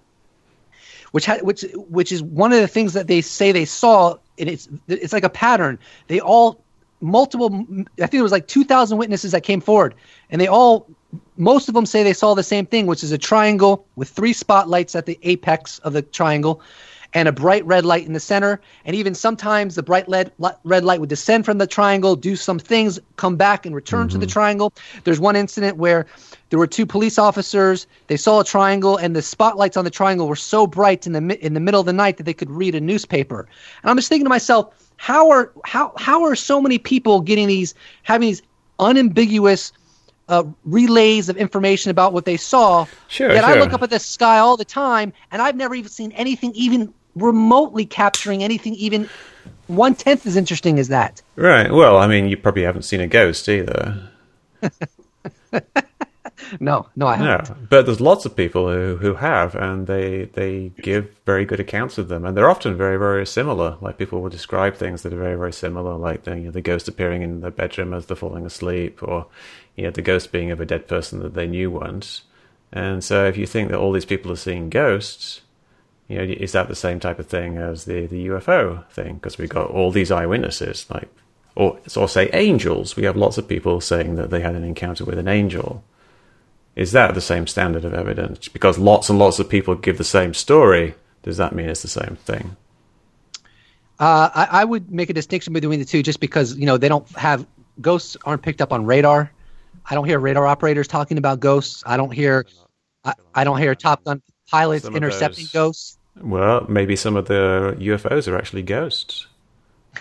[1.11, 4.49] which ha- which which is one of the things that they say they saw and
[4.49, 5.78] it's it's like a pattern.
[6.07, 6.62] They all
[7.04, 7.66] multiple
[8.01, 9.93] I think it was like 2000 witnesses that came forward
[10.30, 10.88] and they all
[11.36, 14.34] most of them say they saw the same thing which is a triangle with three
[14.34, 16.62] spotlights at the apex of the triangle
[17.14, 18.59] and a bright red light in the center.
[18.86, 20.32] And even sometimes the bright red,
[20.64, 24.09] red light would descend from the triangle, do some things, come back and return mm-hmm.
[24.09, 24.34] to the mm-hmm.
[24.34, 24.74] triangle.
[25.03, 26.05] There's one incident where
[26.49, 27.88] there were two police officers.
[28.07, 31.45] They saw a triangle, and the spotlights on the triangle were so bright in the
[31.45, 33.47] in the middle of the night that they could read a newspaper.
[33.82, 37.47] And I'm just thinking to myself, how are how how are so many people getting
[37.47, 38.41] these having these
[38.80, 39.72] unambiguous
[40.30, 42.86] uh, relays of information about what they saw.
[43.07, 43.55] Sure, Yet sure.
[43.55, 46.53] I look up at the sky all the time, and I've never even seen anything
[46.55, 49.09] even remotely capturing anything even
[49.68, 51.22] one tenth as interesting as that.
[51.36, 51.72] Right.
[51.72, 54.09] Well, I mean, you probably haven't seen a ghost either.
[56.59, 57.49] no, no, I haven't.
[57.49, 61.59] No, but there's lots of people who, who have, and they they give very good
[61.59, 63.78] accounts of them, and they're often very very similar.
[63.82, 66.61] Like people will describe things that are very very similar, like the, you know, the
[66.61, 69.28] ghost appearing in the bedroom as they're falling asleep, or
[69.76, 72.24] you know the ghost being of a dead person that they knew once.
[72.72, 75.41] And so, if you think that all these people are seeing ghosts,
[76.14, 79.16] you know, is that the same type of thing as the, the UFO thing?
[79.16, 81.09] Because we've got all these eyewitnesses, like,
[81.55, 82.95] or, or say angels.
[82.95, 85.84] We have lots of people saying that they had an encounter with an angel.
[86.76, 88.47] is that the same standard of evidence?
[88.47, 90.95] Because lots and lots of people give the same story.
[91.24, 92.55] Does that mean it's the same thing?
[93.99, 96.89] Uh, I, I, would make a distinction between the two, just because you know they
[96.89, 97.45] don't have
[97.80, 99.32] ghosts aren't picked up on radar.
[99.89, 101.84] I don't hear radar operators talking about ghosts.
[101.86, 102.45] I don't hear,
[103.05, 105.97] I, I don't hear Top Gun pilots intercepting those, ghosts.
[106.22, 109.28] Well, maybe some of the UFOs are actually ghosts.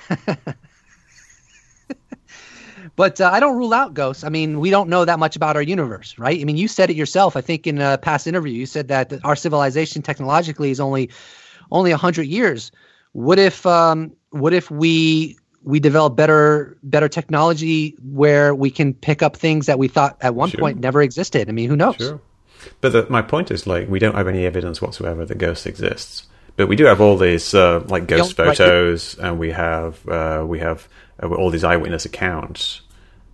[2.97, 4.25] but uh, I don't rule out ghosts.
[4.25, 6.39] I mean, we don't know that much about our universe, right?
[6.41, 7.37] I mean, you said it yourself.
[7.37, 11.11] I think in a past interview, you said that our civilization technologically is only
[11.71, 12.71] only hundred years.
[13.13, 19.23] What if um, what if we we develop better better technology where we can pick
[19.23, 20.61] up things that we thought at one sure.
[20.61, 21.49] point never existed?
[21.49, 21.97] I mean, who knows?
[21.97, 22.21] Sure.
[22.81, 26.27] But the, my point is, like, we don't have any evidence whatsoever that ghosts exists.
[26.57, 29.29] But we do have all these, uh, like, ghost photos, right.
[29.29, 30.89] and we have uh, we have
[31.23, 32.83] uh, all these eyewitness accounts.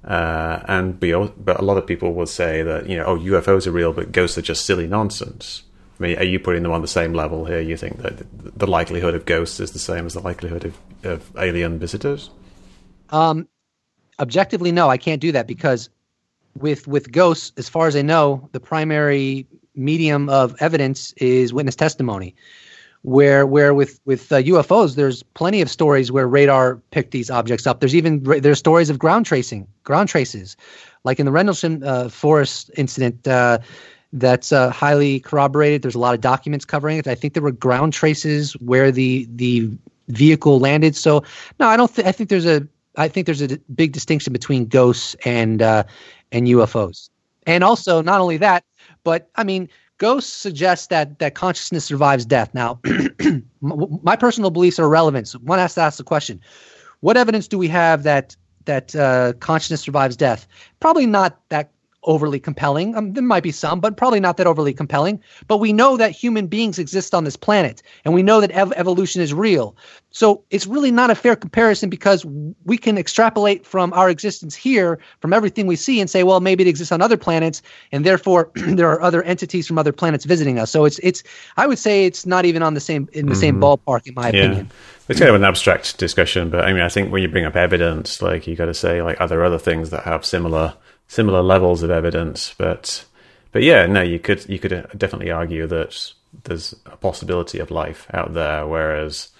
[0.04, 3.66] Uh, and we, but a lot of people will say that you know, oh, UFOs
[3.66, 5.64] are real, but ghosts are just silly nonsense.
[5.98, 7.60] I mean, are you putting them on the same level here?
[7.60, 8.22] You think that
[8.58, 12.30] the likelihood of ghosts is the same as the likelihood of, of alien visitors?
[13.10, 13.48] Um,
[14.20, 15.90] objectively, no, I can't do that because
[16.60, 21.76] with with ghosts, as far as I know, the primary medium of evidence is witness
[21.76, 22.34] testimony.
[23.02, 27.66] Where where with with uh, UFOs, there's plenty of stories where radar picked these objects
[27.66, 27.80] up.
[27.80, 30.56] There's even there's stories of ground tracing, ground traces,
[31.04, 33.26] like in the Rendlesham uh, Forest incident.
[33.26, 33.58] Uh,
[34.14, 35.82] that's uh, highly corroborated.
[35.82, 37.06] There's a lot of documents covering it.
[37.06, 39.70] I think there were ground traces where the the
[40.08, 40.96] vehicle landed.
[40.96, 41.22] So
[41.60, 41.94] no, I don't.
[41.94, 42.66] Th- I think there's a
[42.98, 45.84] I think there's a big distinction between ghosts and uh,
[46.32, 47.10] and UFOs.
[47.46, 48.64] And also, not only that,
[49.04, 49.68] but I mean,
[49.98, 52.52] ghosts suggest that that consciousness survives death.
[52.54, 52.80] Now,
[53.60, 55.28] my personal beliefs are relevant.
[55.28, 56.40] So one has to ask the question:
[57.00, 60.46] What evidence do we have that that uh, consciousness survives death?
[60.80, 61.70] Probably not that
[62.04, 62.94] overly compelling.
[62.94, 65.20] Um, there might be some, but probably not that overly compelling.
[65.46, 68.72] But we know that human beings exist on this planet, and we know that ev-
[68.76, 69.76] evolution is real.
[70.10, 72.24] So it's really not a fair comparison because
[72.64, 76.64] we can extrapolate from our existence here, from everything we see, and say, well, maybe
[76.64, 80.58] it exists on other planets, and therefore there are other entities from other planets visiting
[80.58, 80.70] us.
[80.70, 81.22] So it's it's
[81.56, 83.40] I would say it's not even on the same in the mm-hmm.
[83.40, 84.44] same ballpark, in my yeah.
[84.44, 84.70] opinion.
[85.08, 87.56] It's kind of an abstract discussion, but I mean, I think when you bring up
[87.56, 90.74] evidence, like you got to say, like, are there other things that have similar
[91.08, 92.54] similar levels of evidence.
[92.56, 93.04] But
[93.52, 96.12] but yeah, no, you could you could uh, definitely argue that
[96.44, 98.66] there's a possibility of life out there.
[98.66, 99.30] Whereas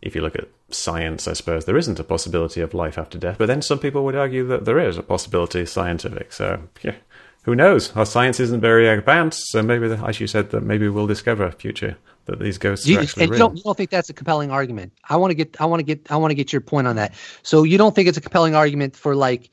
[0.00, 3.36] if you look at science, I suppose there isn't a possibility of life after death.
[3.38, 6.32] But then some people would argue that there is a possibility scientific.
[6.32, 6.94] So yeah,
[7.42, 7.94] who knows?
[7.96, 11.52] Our science isn't very advanced, so maybe, as you said, that maybe we'll discover a
[11.52, 13.38] future that these ghosts you, are actually and real.
[13.38, 14.92] You don't, you don't think that's a compelling argument?
[15.08, 16.96] I want to get, I want to get, I want to get your point on
[16.96, 17.14] that.
[17.44, 19.50] So you don't think it's a compelling argument for like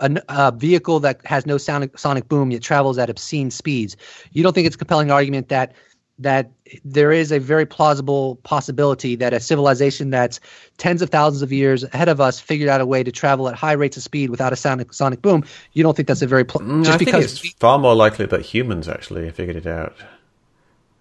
[0.00, 3.96] a, a, vehicle that has no sonic, sonic boom yet travels at obscene speeds.
[4.32, 5.72] You don't think it's a compelling argument that
[6.18, 6.52] that
[6.84, 10.40] there is a very plausible possibility that a civilization that's
[10.78, 13.54] tens of thousands of years ahead of us figured out a way to travel at
[13.54, 15.44] high rates of speed without a sonic sonic boom.
[15.72, 17.94] You don't think that's a very pl- mm, just I because think it's far more
[17.94, 19.96] likely that humans actually figured it out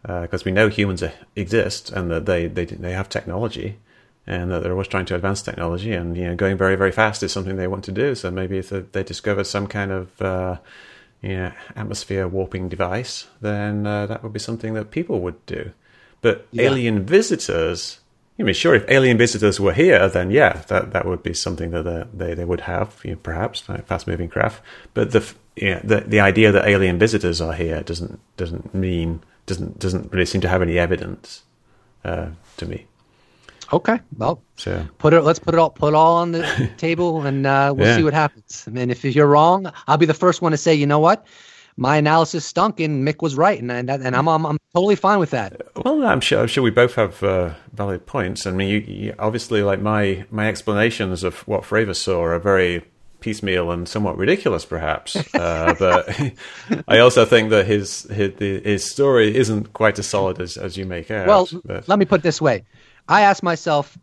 [0.02, 1.04] because uh, we know humans
[1.36, 3.78] exist and that they they they have technology
[4.28, 7.24] and that they're always trying to advance technology and you know going very very fast
[7.24, 10.58] is something they want to do so maybe if they discover some kind of uh,
[11.22, 15.72] you know atmosphere warping device then uh, that would be something that people would do
[16.22, 16.64] but yeah.
[16.64, 18.00] alien visitors
[18.40, 21.70] I mean, sure, if alien visitors were here, then yeah, that, that would be something
[21.72, 24.64] that uh, they, they would have, you know, perhaps like fast moving craft.
[24.96, 29.22] But the, you know, the the idea that alien visitors are here doesn't doesn't mean
[29.46, 31.44] doesn't doesn't really seem to have any evidence
[32.04, 32.88] uh, to me.
[33.74, 34.86] Okay, well, so.
[34.98, 35.22] put it.
[35.22, 37.98] Let's put it all put it all on the table, and uh, we'll yeah.
[37.98, 38.66] see what happens.
[38.68, 41.26] I mean, if you're wrong, I'll be the first one to say, you know what,
[41.78, 45.20] my analysis stunk, and Mick was right, and and, and I'm, I'm, I'm totally fine
[45.20, 45.62] with that.
[45.84, 48.46] Well, I'm sure I'm sure we both have uh, valid points.
[48.46, 52.84] I mean, you, you, obviously, like my my explanations of what Fravor saw are very
[53.22, 55.16] piecemeal and somewhat ridiculous, perhaps.
[55.42, 56.34] Uh, but
[56.88, 60.86] I also think that his his his story isn't quite as solid as, as you
[60.86, 61.26] make out.
[61.26, 61.88] Well, but.
[61.88, 62.64] let me put it this way:
[63.08, 63.98] I ask myself,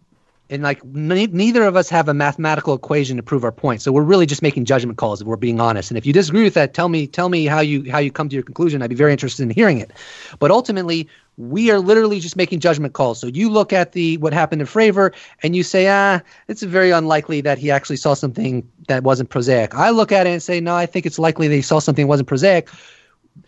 [0.50, 3.92] and like ne- neither of us have a mathematical equation to prove our point, so
[3.92, 5.90] we're really just making judgment calls if we're being honest.
[5.90, 8.28] And if you disagree with that, tell me tell me how you how you come
[8.28, 8.82] to your conclusion.
[8.82, 9.92] I'd be very interested in hearing it.
[10.38, 13.20] But ultimately, we are literally just making judgment calls.
[13.20, 16.90] So you look at the what happened to Fravor and you say, ah, it's very
[16.90, 19.74] unlikely that he actually saw something that wasn't prosaic.
[19.74, 22.04] I look at it and say, no, I think it's likely that he saw something
[22.04, 22.68] that wasn't prosaic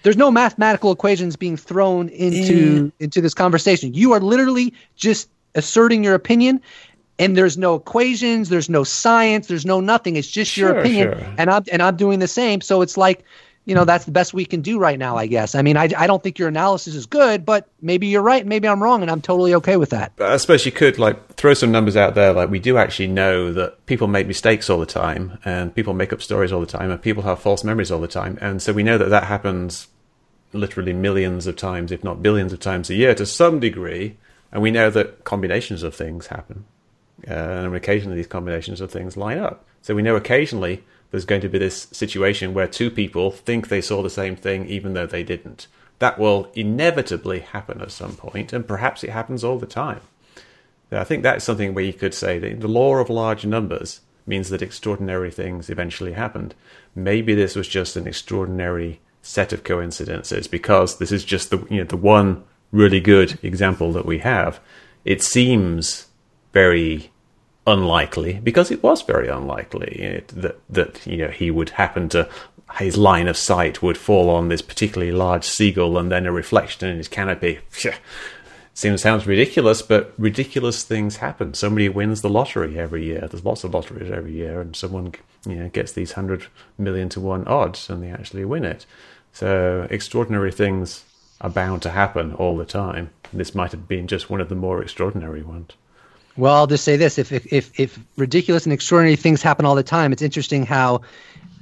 [0.03, 2.93] there's no mathematical equations being thrown into mm.
[3.01, 3.95] into this conversation.
[3.95, 6.61] You are literally just asserting your opinion
[7.19, 10.17] and there's no equations, there's no science, there's no nothing.
[10.17, 11.35] It's just sure, your opinion, sure.
[11.37, 12.61] and I'm and I'm doing the same.
[12.61, 13.25] So it's like,
[13.67, 15.89] you know that's the best we can do right now i guess i mean I,
[15.97, 19.11] I don't think your analysis is good but maybe you're right maybe i'm wrong and
[19.11, 22.33] i'm totally okay with that i suppose you could like throw some numbers out there
[22.33, 26.13] like we do actually know that people make mistakes all the time and people make
[26.13, 28.73] up stories all the time and people have false memories all the time and so
[28.73, 29.89] we know that that happens
[30.53, 34.17] literally millions of times if not billions of times a year to some degree
[34.53, 36.65] and we know that combinations of things happen
[37.29, 41.41] uh, and occasionally these combinations of things line up so we know occasionally there's going
[41.41, 45.07] to be this situation where two people think they saw the same thing even though
[45.07, 45.67] they didn't.
[45.99, 50.01] That will inevitably happen at some point, and perhaps it happens all the time.
[50.91, 54.51] I think that's something where you could say that the law of large numbers means
[54.51, 56.55] that extraordinary things eventually happened.
[56.95, 61.79] Maybe this was just an extraordinary set of coincidences because this is just the you
[61.79, 64.61] know the one really good example that we have.
[65.05, 66.07] It seems
[66.53, 67.11] very
[67.67, 72.29] unlikely because it was very unlikely that that you know he would happen to
[72.79, 76.89] his line of sight would fall on this particularly large seagull and then a reflection
[76.89, 77.59] in his canopy.
[78.73, 81.53] Seems sounds ridiculous, but ridiculous things happen.
[81.55, 83.27] Somebody wins the lottery every year.
[83.29, 85.13] There's lots of lotteries every year, and someone
[85.45, 86.47] you know gets these hundred
[86.79, 88.87] million to one odds, and they actually win it.
[89.33, 91.05] So extraordinary things
[91.41, 93.11] are bound to happen all the time.
[93.33, 95.73] This might have been just one of the more extraordinary ones.
[96.37, 99.83] Well, I'll just say this: if if if, ridiculous and extraordinary things happen all the
[99.83, 101.03] time, it's interesting how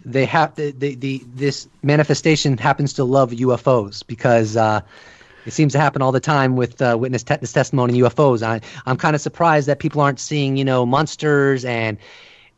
[0.04, 4.80] they have the, the, the this manifestation happens to love UFOs because uh,
[5.46, 8.42] it seems to happen all the time with uh, witness te- testimony UFOs.
[8.42, 11.98] I I'm kind of surprised that people aren't seeing you know monsters and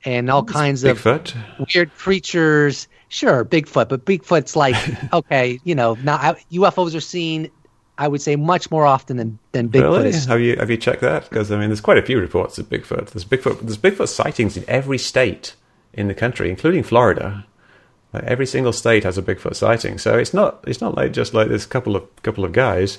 [0.04, 1.34] and all it's kinds Bigfoot.
[1.34, 2.88] of weird creatures.
[3.10, 4.76] Sure, Bigfoot, but Bigfoot's like
[5.12, 7.50] okay, you know, not UFOs are seen
[8.00, 9.82] I would say much more often than than Bigfoot.
[9.82, 10.08] Really?
[10.08, 10.24] Is.
[10.24, 11.28] Have you have you checked that?
[11.28, 13.10] Because I mean, there's quite a few reports of Bigfoot.
[13.10, 13.60] There's Bigfoot.
[13.60, 15.54] There's Bigfoot sightings in every state
[15.92, 17.46] in the country, including Florida.
[18.14, 19.98] Like every single state has a Bigfoot sighting.
[19.98, 22.96] So it's not it's not like just like this couple of couple of guys.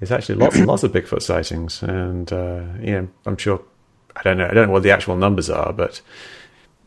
[0.00, 3.60] There's actually lots and lots of Bigfoot sightings, and uh, you know, I'm sure.
[4.16, 4.46] I don't know.
[4.46, 6.00] I don't know what the actual numbers are, but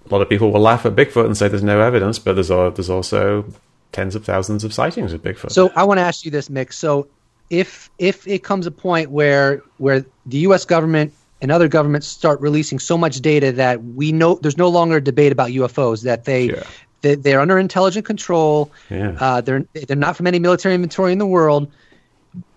[0.05, 2.47] a lot of people will laugh at Bigfoot and say there's no evidence, but there's
[2.47, 3.45] there's also
[3.91, 5.51] tens of thousands of sightings of Bigfoot.
[5.51, 6.73] So I want to ask you this, Mick.
[6.73, 7.07] So
[7.49, 10.65] if if it comes a point where where the U.S.
[10.65, 14.97] government and other governments start releasing so much data that we know there's no longer
[14.97, 16.45] a debate about UFOs that they.
[16.45, 16.63] Yeah.
[17.03, 18.71] They, they're under intelligent control.
[18.91, 19.17] Yeah.
[19.19, 21.71] Uh, they're they're not from any military inventory in the world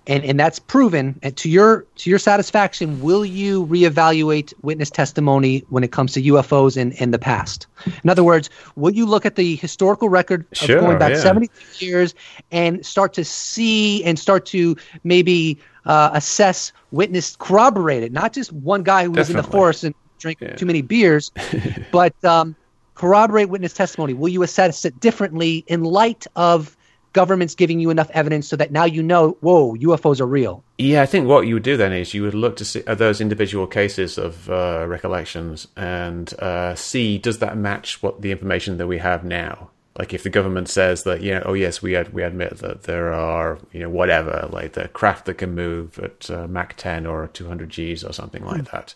[0.06, 1.18] and and that's proven.
[1.22, 6.22] And to your to your satisfaction will you reevaluate witness testimony when it comes to
[6.22, 7.66] UFOs in in the past?
[8.02, 11.20] In other words will you look at the historical record of Sure, going back yeah.
[11.20, 12.14] 72 years
[12.50, 18.52] and start to see and start to maybe uh, assess witness corroborate it not just
[18.52, 20.54] one guy who was in the forest and drank Yeah.
[20.56, 21.30] too many beers
[21.92, 22.56] but um,
[22.94, 24.14] corroborate witness testimony.
[24.14, 26.76] Will you assess it differently in light of
[27.14, 30.62] governments giving you enough evidence so that now you know, whoa, UFOs are real.
[30.76, 32.98] Yeah, I think what you would do then is you would look to see at
[32.98, 38.76] those individual cases of uh, recollections and uh, see does that match what the information
[38.76, 39.70] that we have now.
[39.98, 43.12] Like if the government says that, yeah, oh yes, we ad- we admit that there
[43.12, 47.28] are, you know, whatever, like the craft that can move at uh, Mach 10 or
[47.28, 48.94] 200 Gs or something like that.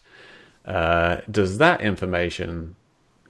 [0.65, 2.75] Uh, does that information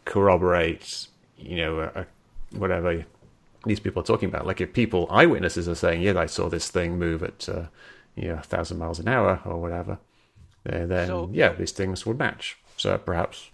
[0.06, 2.06] corroborate, you know, a, a,
[2.58, 3.04] whatever
[3.64, 4.46] these people are talking about.
[4.46, 7.64] Like if people, eyewitnesses are saying, yeah, I saw this thing move at, uh,
[8.14, 9.98] you know, a thousand miles an hour or whatever,
[10.70, 12.56] uh, then So- yeah, these things would match.
[12.76, 13.50] So perhaps,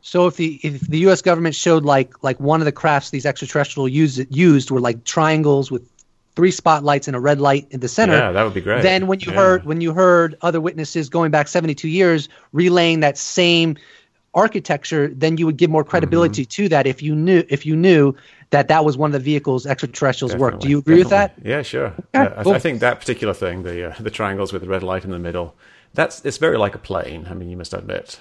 [0.00, 1.22] So if the if the U.S.
[1.22, 5.70] government showed like like one of the crafts these extraterrestrial used used were like triangles
[5.70, 5.82] with
[6.36, 8.82] three spotlights and a red light in the center, yeah, that would be great.
[8.82, 9.36] then when you Yeah.
[9.36, 13.76] heard when you heard other witnesses going back 72 years relaying that same
[14.34, 16.62] architecture then you would give more credibility Mm-hmm.
[16.64, 18.14] to that if you knew if you knew
[18.50, 21.34] that that was one of the vehicles extraterrestrials work do you agree with that.
[21.44, 21.86] Yeah, sure.
[21.86, 22.52] Okay, Uh, I, cool.
[22.54, 25.18] I think that particular thing, the uh, the triangles with the red light in the
[25.18, 25.54] middle,
[25.94, 27.26] that's it's very like a plane.
[27.30, 28.20] I mean, you must admit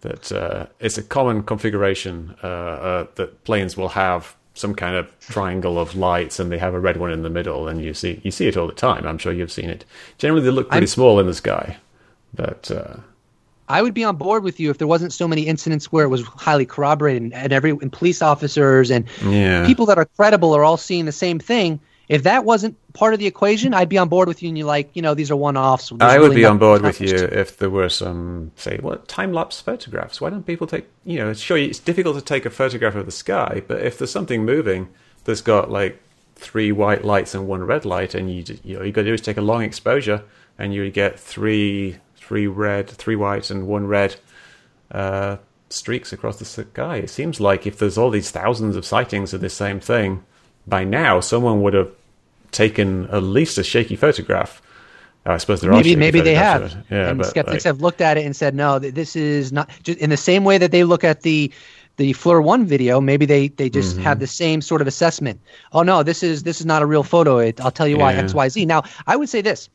[0.00, 5.06] that uh, it's a common configuration uh, uh, that planes will have some kind of
[5.20, 8.20] triangle of lights, and they have a red one in the middle, and you see
[8.24, 9.06] you see it all the time.
[9.06, 9.84] I'm sure you've seen it.
[10.18, 11.76] Generally, they look pretty I'm- small in the sky,
[12.34, 12.96] but uh,
[13.68, 16.08] I would be on board with you if there wasn't so many incidents where it
[16.08, 20.54] was highly corroborated and, and every and police officers and yeah, people that are credible
[20.54, 21.80] are all seeing the same thing.
[22.08, 24.48] If that wasn't part of the equation, I'd be on board with you.
[24.48, 25.90] And you're like, you know, these are one-offs.
[25.90, 29.08] There's I would really be on board with you if there were some, say, what
[29.08, 30.18] time lapse photographs.
[30.18, 33.12] Why don't people take, you know, sure, it's difficult to take a photograph of the
[33.12, 34.88] sky, but if there's something moving
[35.24, 36.00] that's got like
[36.34, 39.12] three white lights and one red light, and you, you know, you got to do
[39.12, 40.24] is take a long exposure,
[40.58, 41.98] and you get three,
[42.28, 44.16] three red, three white, and one red
[44.92, 45.38] uh,
[45.70, 46.96] streaks across the sky.
[46.96, 50.22] It seems like if there's all these thousands of sightings of this same thing,
[50.66, 51.90] by now someone would have
[52.50, 54.60] taken at least a shaky photograph.
[55.24, 56.62] I suppose there maybe are maybe they have.
[56.90, 59.68] Yeah, and but skeptics like, have looked at it and said, no, this is not
[59.82, 61.50] just in the same way that they look at the
[61.96, 63.00] the FLIR One video.
[63.00, 64.04] Maybe they they just Mm-hmm.
[64.04, 65.40] have the same sort of assessment.
[65.72, 67.38] Oh no, this is this is not a real photo.
[67.38, 68.20] It, I'll tell you why Yeah.
[68.20, 68.66] X Y Z.
[68.66, 69.68] Now I would say this: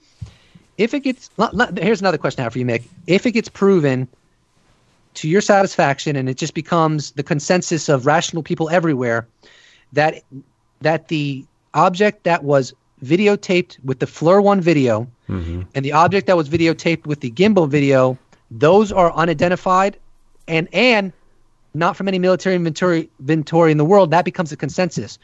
[0.77, 1.29] if it gets,
[1.77, 2.83] here's another question I have for you, Mick.
[3.07, 4.07] If it gets proven
[5.15, 9.27] to your satisfaction and it just becomes the consensus of rational people everywhere
[9.93, 10.23] that
[10.81, 15.61] that the object that was videotaped with the FLIR one video mm-hmm.
[15.75, 18.17] and the object that was videotaped with the gimbal video,
[18.49, 19.97] those are unidentified
[20.47, 21.13] and and
[21.73, 25.19] not from any military inventory inventory in the world, that becomes a consensus.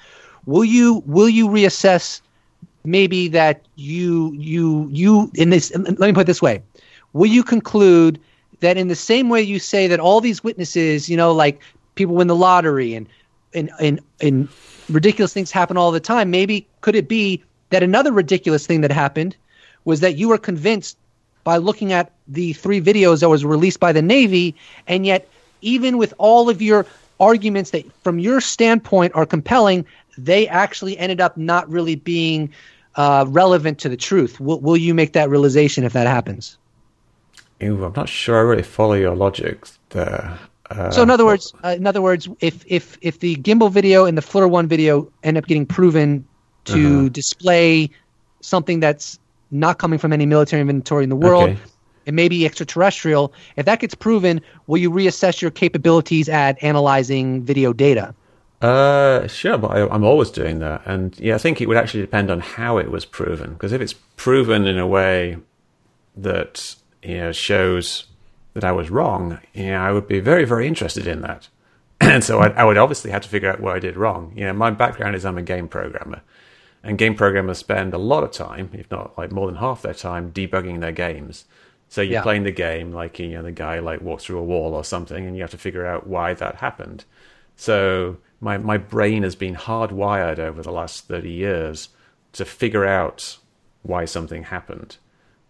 [0.46, 2.22] Will you will you reassess
[2.84, 6.62] maybe that you you you in this let me put it this way.
[7.14, 8.20] Will you conclude
[8.60, 11.62] that in the same way you say that all these witnesses, you know, like
[11.96, 13.08] people win the lottery and
[13.54, 14.48] and and, and
[14.90, 18.92] ridiculous things happen all the time, maybe could it be that another ridiculous thing that
[18.92, 19.36] happened
[19.86, 20.98] was that you were convinced
[21.44, 24.56] by looking at the three videos that was released by the Navy,
[24.88, 25.28] and yet
[25.62, 26.86] even with all of your
[27.20, 29.86] arguments that from your standpoint are compelling,
[30.26, 32.52] they actually ended up not really being
[32.96, 34.40] uh, relevant to the truth.
[34.40, 36.58] Will, will you make that realization if that happens?
[37.60, 40.38] Ew, I'm not sure I really follow your logic there.
[40.70, 44.06] Uh, So in other words, uh, in other words, if if if the gimbal video
[44.06, 46.26] and the FLIR one video end up getting proven
[46.66, 47.10] to Uh-huh.
[47.10, 47.90] display
[48.42, 49.20] something that's
[49.52, 51.58] not coming from any military inventory in the world, Okay.
[52.06, 53.34] it may be extraterrestrial.
[53.58, 58.14] If that gets proven, will you reassess your capabilities at analyzing video data?
[58.62, 62.02] Uh, sure, but I, I'm always doing that, and yeah, I think it would actually
[62.02, 63.54] depend on how it was proven.
[63.54, 65.38] Because if it's proven in a way
[66.18, 68.06] that you know shows
[68.54, 71.48] that I was wrong, you know, I would be very, very interested in that.
[72.02, 74.34] and so I, I would obviously have to figure out what I did wrong.
[74.36, 76.22] You know, my background is I'm a game programmer,
[76.84, 79.94] and game programmers spend a lot of time, if not like more than half their
[79.94, 81.46] time, debugging their games.
[81.88, 82.24] So you're Yeah.
[82.24, 85.26] playing the game like you know the guy like walks through a wall or something,
[85.26, 87.06] and you have to figure out why that happened.
[87.56, 91.90] So my my brain has been hardwired over the last thirty years
[92.34, 93.38] to figure out
[93.82, 94.98] why something happened.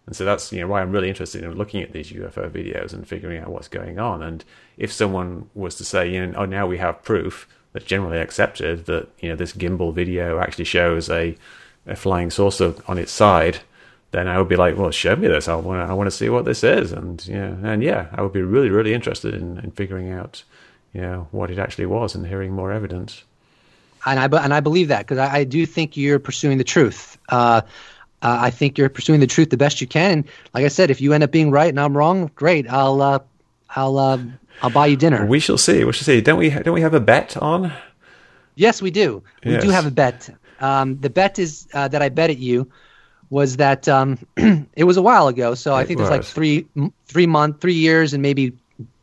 [0.06, 2.92] And so that's you know why I'm really interested in looking at these UFO videos
[2.92, 4.22] and figuring out what's going on.
[4.22, 4.44] And
[4.76, 8.86] if someone was to say, you know, oh now we have proof that's generally accepted
[8.86, 11.36] that you know this gimbal video actually shows a
[11.86, 13.58] a flying saucer on its side,
[14.10, 15.48] then I would be like, well, show me this.
[15.48, 16.92] I want to I want to see what this is.
[16.92, 20.42] And yeah, and yeah, I would be really really interested in, in figuring out
[20.92, 23.24] you know what it actually was and hearing more evidence.
[24.06, 27.18] and I and I believe that because I, I do think you're pursuing the truth.
[27.28, 27.62] Uh,
[28.22, 30.10] uh, I think you're pursuing the truth the best you can.
[30.10, 32.68] And like I said, if you end up being right and I'm wrong, great.
[32.68, 33.18] I'll uh,
[33.76, 34.18] I'll uh,
[34.62, 35.24] I'll buy you dinner.
[35.26, 35.84] We shall see.
[35.84, 36.20] We shall see.
[36.20, 36.50] Don't we?
[36.50, 37.72] Don't we have a bet on?
[38.56, 39.22] yes, we do.
[39.44, 40.28] We do have a bet.
[40.60, 42.70] Um, the bet is uh, that I bet at you
[43.30, 45.54] was that um, it was a while ago.
[45.54, 46.66] So I It think there's like three
[47.06, 48.52] three month three years and maybe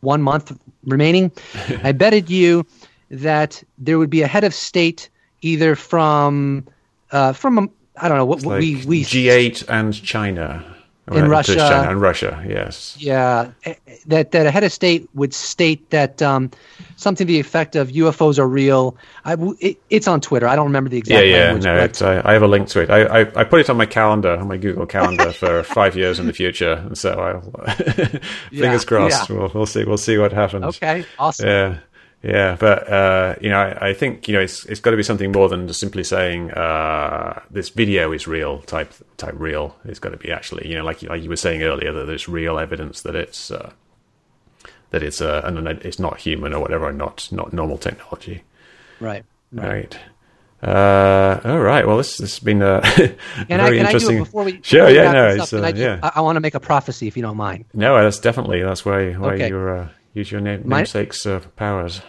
[0.00, 0.56] one month
[0.88, 1.30] remaining.
[1.82, 2.66] I betted you
[3.10, 5.08] that there would be a head of state
[5.42, 6.66] either from
[7.10, 10.64] uh, from um, I don't know what, what Like we we G8 and China.
[11.12, 11.54] In Russia.
[11.56, 12.96] China and Russia, yes.
[12.98, 13.74] yeah eh,
[14.06, 16.50] that that a head of state would state that um,
[16.96, 18.96] something to the effect of UFOs are real.
[19.24, 20.46] I it, it's on Twitter.
[20.46, 21.44] I don't remember the exact Yeah, yeah.
[21.52, 21.64] language.
[21.64, 22.90] No, but- I, I have a link to it.
[22.90, 26.18] I, I, I put it on my calendar, on my Google calendar for five years
[26.18, 27.40] in the future, and so I'll
[28.50, 29.28] fingers crossed.
[29.30, 29.36] yeah.
[29.36, 29.84] We'll, we'll see.
[29.84, 30.64] We'll see what happens.
[30.76, 31.46] okay, awesome.
[31.48, 31.78] Yeah,
[32.28, 35.02] yeah, but uh, you know, I, I think you know it's it's got to be
[35.02, 39.74] something more than just simply saying uh, this video is real type type real.
[39.84, 42.28] It's got to be actually you know like like you were saying earlier that there's
[42.28, 43.70] real evidence that it's uh,
[44.90, 48.42] that it's uh, an, it's not human or whatever, not not normal technology.
[49.00, 49.24] Right.
[49.52, 49.98] Right.
[50.62, 51.86] Uh, all right.
[51.86, 53.16] Well, this, this has been uh, Can
[53.60, 54.16] I, very can I do interesting.
[54.16, 54.60] it before we?
[54.62, 54.86] sure.
[54.88, 55.12] before Yeah.
[55.12, 55.28] No.
[55.28, 56.00] It's, uh, I, do- yeah.
[56.02, 57.64] I, I want to make a prophecy, if you don't mind.
[57.74, 59.48] No, that's definitely that's why why Okay.
[59.48, 62.00] you're uh, use your name, My- namesake's uh, powers.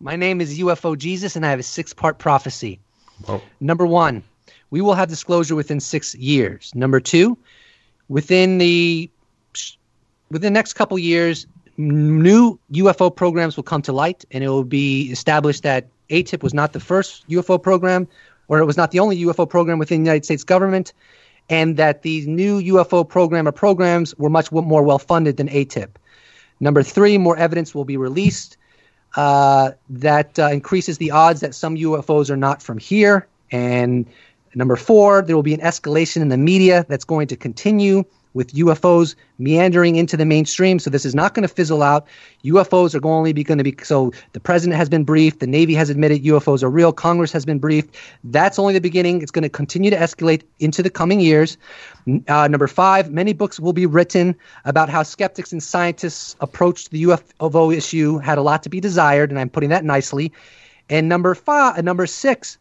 [0.00, 2.78] My name is UFO Jesus, and I have a six-part prophecy.
[3.26, 4.22] Well, Number one,
[4.70, 6.74] we will have disclosure within six years.
[6.74, 7.36] Number two,
[8.08, 9.10] within the
[10.30, 11.46] within the next couple years,
[11.76, 16.54] new UFO programs will come to light, and it will be established that ATIP was
[16.54, 18.08] not the first UFO program,
[18.48, 20.92] or it was not the only UFO program within the United States government,
[21.48, 25.88] and that these new UFO program or programs were much more well funded than ATIP.
[26.60, 28.56] Number three, more evidence will be released
[29.14, 33.26] uh, that uh, increases the odds that some UFOs are not from here.
[33.50, 34.06] And
[34.54, 38.04] number four, there will be an escalation in the media that's going to continue
[38.34, 40.78] with UFOs meandering into the mainstream.
[40.78, 42.06] So this is not going to fizzle out.
[42.44, 45.90] UFOs are only going to be so the president has been briefed, the Navy has
[45.90, 47.94] admitted UFOs are real, Congress has been briefed.
[48.24, 49.22] That's only the beginning.
[49.22, 51.56] It's going to continue to escalate into the coming years.
[52.28, 57.04] Uh, number five, many books will be written about how skeptics and scientists approached the
[57.04, 60.32] UFO issue had a lot to be desired, and I'm putting that nicely.
[60.88, 62.58] And number five, uh, number six,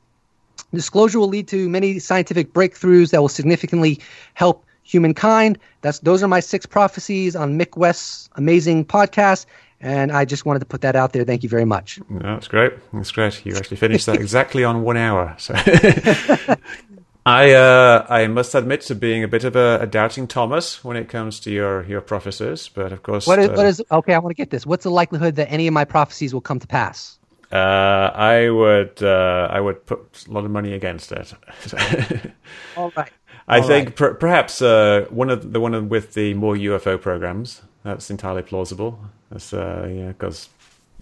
[0.73, 3.99] disclosure will lead to many scientific breakthroughs that will significantly
[4.35, 5.57] help humankind.
[5.81, 9.45] That's those are my six prophecies on Mick West's amazing podcast.
[9.83, 11.23] And I just wanted to put that out there.
[11.23, 11.99] Thank you very much.
[12.09, 12.73] that's great.
[12.93, 13.43] That's great.
[13.45, 15.35] You actually finished that exactly on one hour.
[15.39, 15.55] So
[17.25, 20.97] I uh, I must admit to being a bit of a, a, doubting Thomas when
[20.97, 24.15] it comes to your, your prophecies, but of course, what is, uh, what is okay?
[24.15, 24.65] I want to get this.
[24.65, 27.19] What's the likelihood that any of my prophecies will come to pass?
[27.51, 31.33] Uh, I would uh, I would put a lot of money against it.
[32.77, 33.11] All right.
[33.47, 33.95] I All think right.
[33.95, 37.61] per- perhaps uh, one of the one with the more UFO programs.
[37.83, 38.99] That's entirely plausible.
[39.31, 40.49] That's uh, yeah, because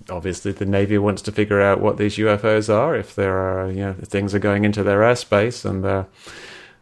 [0.09, 2.95] obviously the Navy wants to figure out what these UFOs are.
[2.95, 6.05] If there are you know things are going into their airspace and uh,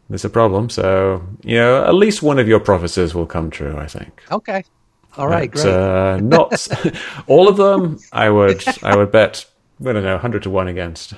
[0.10, 3.78] there's a problem, so you know at least one of your prophecies will come true.
[3.78, 4.24] I think.
[4.32, 4.64] Okay.
[5.18, 5.52] All right.
[5.52, 5.74] But, great.
[5.74, 6.68] Uh, not
[7.28, 8.00] all of them.
[8.14, 9.46] I would I would bet
[9.86, 11.14] I don't know hundred to one against.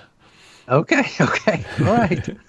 [0.68, 1.04] Okay.
[1.22, 1.66] Okay.
[1.80, 2.38] All right.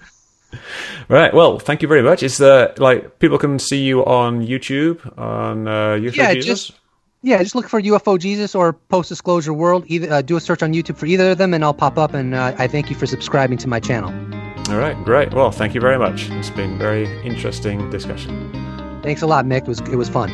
[1.09, 1.33] Right.
[1.33, 2.23] Well, thank you very much.
[2.23, 6.67] Is uh, like people can see you on YouTube on uh, UFO yeah, Jesus?
[6.67, 6.79] Just,
[7.23, 9.83] yeah, just look for UFO Jesus or Post Disclosure World.
[9.87, 12.13] Either uh, do a search on YouTube for either of them, and I'll pop up.
[12.13, 14.09] And uh, I thank you for subscribing to my channel.
[14.69, 15.33] All right, great.
[15.33, 16.29] Well, thank you very much.
[16.31, 19.01] It's been very interesting discussion.
[19.03, 19.63] Thanks a lot, Mick.
[19.63, 20.29] It was it was fun.